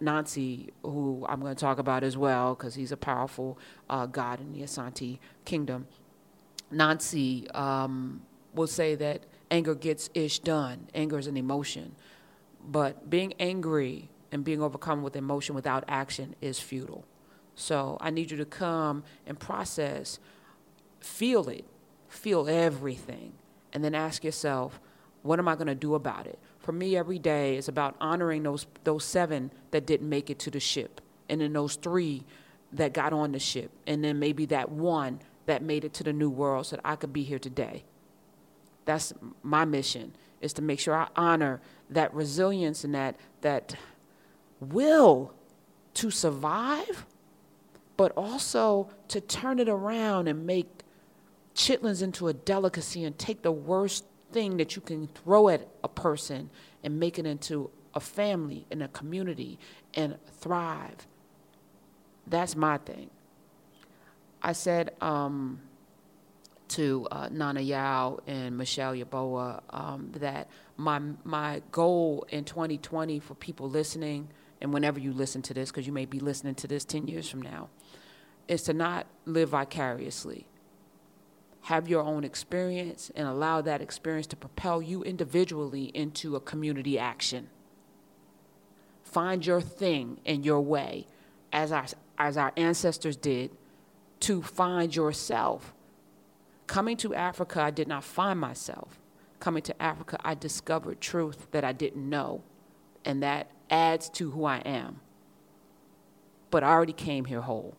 Nancy, 0.00 0.70
who 0.84 1.26
I'm 1.28 1.40
going 1.40 1.54
to 1.54 1.60
talk 1.60 1.78
about 1.78 2.04
as 2.04 2.16
well, 2.16 2.54
because 2.54 2.76
he's 2.76 2.92
a 2.92 2.96
powerful 2.96 3.58
uh, 3.90 4.06
god 4.06 4.40
in 4.40 4.52
the 4.52 4.60
Asante 4.60 5.18
kingdom. 5.44 5.88
Nancy 6.70 7.50
um, 7.50 8.22
will 8.54 8.66
say 8.68 8.94
that 8.94 9.26
anger 9.50 9.74
gets 9.74 10.10
ish 10.14 10.38
done. 10.38 10.88
Anger 10.94 11.18
is 11.18 11.26
an 11.26 11.36
emotion, 11.36 11.96
but 12.64 13.10
being 13.10 13.34
angry 13.40 14.10
and 14.30 14.44
being 14.44 14.62
overcome 14.62 15.02
with 15.02 15.16
emotion 15.16 15.56
without 15.56 15.82
action 15.88 16.36
is 16.40 16.60
futile. 16.60 17.04
So 17.58 17.98
I 18.00 18.10
need 18.10 18.30
you 18.30 18.36
to 18.36 18.44
come 18.44 19.04
and 19.26 19.38
process, 19.38 20.18
feel 21.00 21.48
it, 21.48 21.64
feel 22.08 22.48
everything, 22.48 23.32
and 23.72 23.84
then 23.84 23.94
ask 23.94 24.24
yourself, 24.24 24.80
what 25.22 25.38
am 25.38 25.48
I 25.48 25.54
going 25.54 25.66
to 25.66 25.74
do 25.74 25.94
about 25.94 26.26
it? 26.26 26.38
for 26.68 26.72
me 26.72 26.98
every 26.98 27.18
day 27.18 27.56
is 27.56 27.66
about 27.66 27.96
honoring 27.98 28.42
those 28.42 28.66
those 28.84 29.02
seven 29.02 29.50
that 29.70 29.86
didn't 29.86 30.06
make 30.06 30.28
it 30.28 30.38
to 30.40 30.50
the 30.50 30.60
ship, 30.60 31.00
and 31.30 31.40
then 31.40 31.54
those 31.54 31.76
three 31.76 32.26
that 32.74 32.92
got 32.92 33.14
on 33.14 33.32
the 33.32 33.38
ship, 33.38 33.70
and 33.86 34.04
then 34.04 34.18
maybe 34.18 34.44
that 34.44 34.70
one 34.70 35.18
that 35.46 35.62
made 35.62 35.82
it 35.82 35.94
to 35.94 36.04
the 36.04 36.12
new 36.12 36.28
world 36.28 36.66
so 36.66 36.76
that 36.76 36.82
I 36.84 36.94
could 36.96 37.10
be 37.10 37.22
here 37.22 37.38
today. 37.38 37.84
That's 38.84 39.14
my 39.42 39.64
mission 39.64 40.14
is 40.42 40.52
to 40.52 40.60
make 40.60 40.78
sure 40.78 40.94
I 40.94 41.08
honor 41.16 41.62
that 41.88 42.12
resilience 42.12 42.84
and 42.84 42.94
that 42.94 43.16
that 43.40 43.74
will 44.60 45.32
to 45.94 46.10
survive, 46.10 47.06
but 47.98 48.12
also 48.16 48.88
to 49.08 49.20
turn 49.20 49.58
it 49.58 49.68
around 49.68 50.28
and 50.28 50.46
make 50.46 50.68
chitlins 51.54 52.00
into 52.00 52.28
a 52.28 52.32
delicacy 52.32 53.04
and 53.04 53.18
take 53.18 53.42
the 53.42 53.52
worst 53.52 54.04
thing 54.30 54.56
that 54.56 54.76
you 54.76 54.80
can 54.80 55.08
throw 55.08 55.48
at 55.48 55.68
a 55.82 55.88
person 55.88 56.48
and 56.84 56.98
make 57.00 57.18
it 57.18 57.26
into 57.26 57.70
a 57.94 58.00
family 58.00 58.64
and 58.70 58.84
a 58.84 58.88
community 58.88 59.58
and 59.94 60.16
thrive. 60.40 61.08
That's 62.28 62.54
my 62.54 62.78
thing. 62.78 63.10
I 64.40 64.52
said 64.52 64.94
um, 65.00 65.60
to 66.68 67.08
uh, 67.10 67.28
Nana 67.32 67.60
Yao 67.60 68.20
and 68.28 68.56
Michelle 68.56 68.94
Yaboa 68.94 69.60
um, 69.70 70.12
that 70.18 70.48
my 70.76 71.00
my 71.24 71.62
goal 71.72 72.26
in 72.28 72.44
2020 72.44 73.18
for 73.18 73.34
people 73.34 73.68
listening 73.68 74.28
and 74.60 74.72
whenever 74.72 74.98
you 74.98 75.12
listen 75.12 75.42
to 75.42 75.54
this, 75.54 75.70
because 75.70 75.86
you 75.86 75.92
may 75.92 76.04
be 76.04 76.18
listening 76.18 76.54
to 76.56 76.66
this 76.66 76.84
10 76.84 77.06
years 77.06 77.28
from 77.28 77.42
now, 77.42 77.68
is 78.48 78.62
to 78.64 78.72
not 78.72 79.06
live 79.26 79.50
vicariously. 79.50 80.48
Have 81.62 81.88
your 81.88 82.02
own 82.02 82.24
experience 82.24 83.10
and 83.14 83.28
allow 83.28 83.60
that 83.60 83.82
experience 83.82 84.26
to 84.28 84.36
propel 84.36 84.80
you 84.80 85.02
individually 85.04 85.84
into 85.94 86.34
a 86.34 86.40
community 86.40 86.98
action. 86.98 87.50
Find 89.04 89.44
your 89.44 89.60
thing 89.60 90.20
and 90.24 90.44
your 90.44 90.60
way, 90.60 91.06
as 91.52 91.70
our, 91.72 91.86
as 92.16 92.36
our 92.36 92.52
ancestors 92.56 93.16
did, 93.16 93.50
to 94.20 94.42
find 94.42 94.94
yourself. 94.96 95.74
Coming 96.66 96.96
to 96.98 97.14
Africa, 97.14 97.62
I 97.62 97.70
did 97.70 97.88
not 97.88 98.04
find 98.04 98.40
myself. 98.40 98.98
Coming 99.40 99.62
to 99.64 99.82
Africa, 99.82 100.18
I 100.24 100.34
discovered 100.34 101.00
truth 101.00 101.48
that 101.52 101.64
I 101.64 101.72
didn't 101.72 102.08
know, 102.08 102.42
and 103.04 103.22
that 103.22 103.50
adds 103.70 104.08
to 104.10 104.30
who 104.30 104.44
I 104.44 104.58
am. 104.58 105.00
But 106.50 106.64
I 106.64 106.68
already 106.68 106.92
came 106.92 107.26
here 107.26 107.42
whole. 107.42 107.76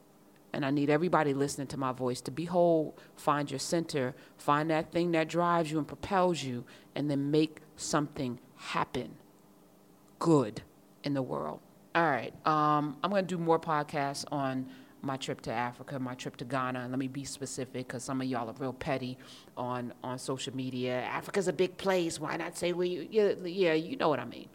And 0.54 0.66
I 0.66 0.72
need 0.72 0.90
everybody 0.90 1.34
listening 1.34 1.68
to 1.68 1.78
my 1.78 1.92
voice 1.92 2.22
to 2.22 2.32
be 2.32 2.46
whole, 2.46 2.98
find 3.16 3.52
your 3.52 3.60
center, 3.60 4.16
find 4.38 4.70
that 4.72 4.92
thing 4.92 5.12
that 5.12 5.30
drives 5.30 5.72
you 5.72 5.78
and 5.78 5.88
propels 5.88 6.44
you, 6.44 6.66
and 6.96 7.10
then 7.10 7.30
make 7.32 7.60
something 7.76 8.40
happen 8.56 9.16
good 10.18 10.62
in 11.04 11.14
the 11.14 11.22
world. 11.22 11.60
All 11.96 12.04
right. 12.04 12.34
Um, 12.46 12.98
I'm 13.04 13.10
going 13.10 13.26
to 13.26 13.36
do 13.36 13.42
more 13.42 13.60
podcasts 13.60 14.26
on 14.32 14.68
my 15.02 15.18
trip 15.18 15.42
to 15.42 15.52
Africa, 15.52 15.98
my 16.00 16.14
trip 16.14 16.36
to 16.38 16.46
Ghana. 16.46 16.88
Let 16.90 17.00
me 17.00 17.08
be 17.08 17.24
specific 17.24 17.88
because 17.88 18.04
some 18.04 18.22
of 18.22 18.28
y'all 18.28 18.50
are 18.50 18.56
real 18.60 18.74
petty 18.74 19.18
on, 19.56 19.94
on 20.04 20.20
social 20.20 20.56
media. 20.56 21.02
Africa's 21.02 21.48
a 21.48 21.54
big 21.54 21.78
place. 21.78 22.20
Why 22.20 22.36
not 22.38 22.58
say 22.58 22.74
where 22.74 22.88
you, 22.88 23.08
yeah, 23.10 23.34
yeah, 23.44 23.74
you 23.74 23.96
know 23.96 24.10
what 24.10 24.20
I 24.20 24.26
mean. 24.26 24.50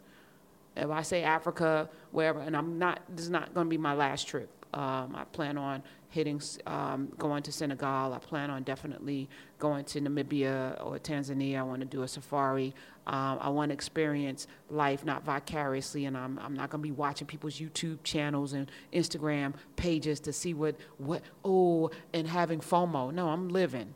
If 0.75 0.89
I 0.89 1.01
say 1.01 1.23
Africa, 1.23 1.89
wherever, 2.11 2.39
and 2.39 2.55
I'm 2.55 2.77
not, 2.77 3.01
this 3.09 3.25
is 3.25 3.31
not 3.31 3.53
going 3.53 3.65
to 3.65 3.69
be 3.69 3.77
my 3.77 3.93
last 3.93 4.27
trip. 4.27 4.49
Um, 4.75 5.15
I 5.15 5.23
plan 5.31 5.57
on 5.57 5.81
hitting, 6.09 6.41
um, 6.67 7.11
going 7.17 7.41
to 7.43 7.51
Senegal. 7.51 8.13
I 8.13 8.19
plan 8.19 8.49
on 8.49 8.63
definitely 8.63 9.29
going 9.57 9.85
to 9.85 10.01
Namibia 10.01 10.85
or 10.85 10.99
Tanzania. 10.99 11.59
I 11.59 11.63
want 11.63 11.79
to 11.79 11.85
do 11.85 12.03
a 12.03 12.07
safari. 12.07 12.75
Um, 13.07 13.37
I 13.39 13.49
want 13.49 13.69
to 13.69 13.73
experience 13.73 14.47
life 14.69 15.05
not 15.05 15.23
vicariously, 15.23 16.05
and 16.05 16.17
I'm, 16.17 16.37
I'm 16.39 16.53
not 16.53 16.69
going 16.69 16.81
to 16.81 16.87
be 16.87 16.91
watching 16.91 17.25
people's 17.25 17.55
YouTube 17.59 18.03
channels 18.03 18.51
and 18.51 18.69
Instagram 18.93 19.53
pages 19.77 20.19
to 20.21 20.33
see 20.33 20.53
what, 20.53 20.75
what 20.97 21.21
oh, 21.45 21.89
and 22.13 22.27
having 22.27 22.59
FOMO. 22.59 23.13
No, 23.13 23.29
I'm 23.29 23.47
living. 23.47 23.95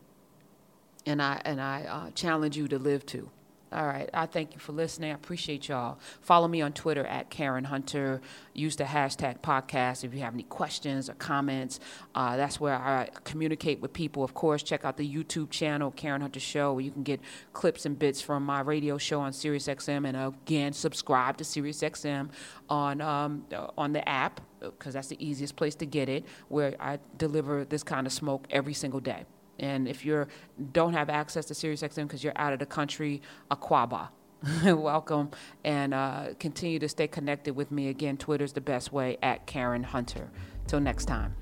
And 1.06 1.22
I, 1.22 1.42
and 1.44 1.60
I 1.60 1.84
uh, 1.84 2.12
challenge 2.12 2.56
you 2.56 2.68
to 2.70 2.80
live 2.80 3.06
too. 3.06 3.30
All 3.72 3.86
right. 3.86 4.10
I 4.16 4.26
thank 4.26 4.54
you 4.54 4.60
for 4.60 4.72
listening. 4.72 5.12
I 5.12 5.14
appreciate 5.14 5.68
y'all. 5.68 6.00
Follow 6.22 6.48
me 6.48 6.60
on 6.60 6.74
Twitter 6.74 7.06
at 7.06 7.30
Karen 7.30 7.66
Hunter. 7.66 8.20
Use 8.54 8.76
the 8.76 8.86
hashtag 8.86 9.42
podcast 9.42 10.04
if 10.04 10.12
you 10.12 10.22
have 10.22 10.34
any 10.34 10.44
questions 10.44 11.08
or 11.08 11.14
comments. 11.14 11.80
Uh, 12.16 12.36
that's 12.36 12.60
where 12.60 12.74
I 12.74 13.10
communicate 13.26 13.80
with 13.80 13.94
people. 13.94 14.24
Of 14.24 14.34
course, 14.34 14.64
check 14.64 14.86
out 14.86 14.98
the 14.98 15.08
YouTube 15.08 15.52
channel, 15.52 15.92
Karen 15.92 16.22
Hunter 16.22 16.40
Show, 16.40 16.74
where 16.74 16.84
you 16.84 16.90
can 16.90 17.04
get 17.04 17.20
clips 17.54 17.86
and 17.86 17.98
bits 17.98 18.22
from 18.22 18.44
my 18.44 18.62
radio 18.62 18.98
show 18.98 19.22
on 19.22 19.34
SiriusXM. 19.34 20.08
And 20.08 20.18
again, 20.18 20.74
subscribe 20.74 21.38
to 21.38 21.44
SiriusXM 21.44 22.30
on, 22.70 23.02
um, 23.02 23.46
on 23.78 23.94
the 23.94 24.08
app, 24.10 24.42
because 24.62 24.96
that's 24.96 25.10
the 25.10 25.24
easiest 25.24 25.56
place 25.56 25.76
to 25.76 25.86
get 25.86 26.10
it, 26.10 26.26
where 26.48 26.76
I 26.80 26.98
deliver 27.18 27.66
this 27.66 27.84
kind 27.84 28.08
of 28.08 28.14
smoke 28.14 28.48
every 28.50 28.74
single 28.74 29.00
day. 29.00 29.26
And 29.60 29.88
if 29.88 30.06
you 30.06 30.28
don't 30.72 30.94
have 30.94 31.10
access 31.10 31.46
to 31.46 31.54
SiriusXM 31.54 32.04
because 32.04 32.24
you're 32.24 32.34
out 32.36 32.54
of 32.54 32.60
the 32.60 32.66
country, 32.66 33.22
Akwaaba. 33.52 34.10
Welcome 34.64 35.32
and 35.66 35.94
uh, 35.94 36.28
continue 36.40 36.80
to 36.80 36.88
stay 36.88 37.08
connected 37.08 37.56
with 37.56 37.72
me. 37.72 37.90
Again, 37.90 38.16
Twitter's 38.16 38.54
the 38.54 38.62
best 38.62 38.94
way 38.94 39.18
at 39.22 39.46
Karen 39.46 39.84
Hunter. 39.84 40.30
Till 40.68 40.80
next 40.80 41.06
time. 41.06 41.36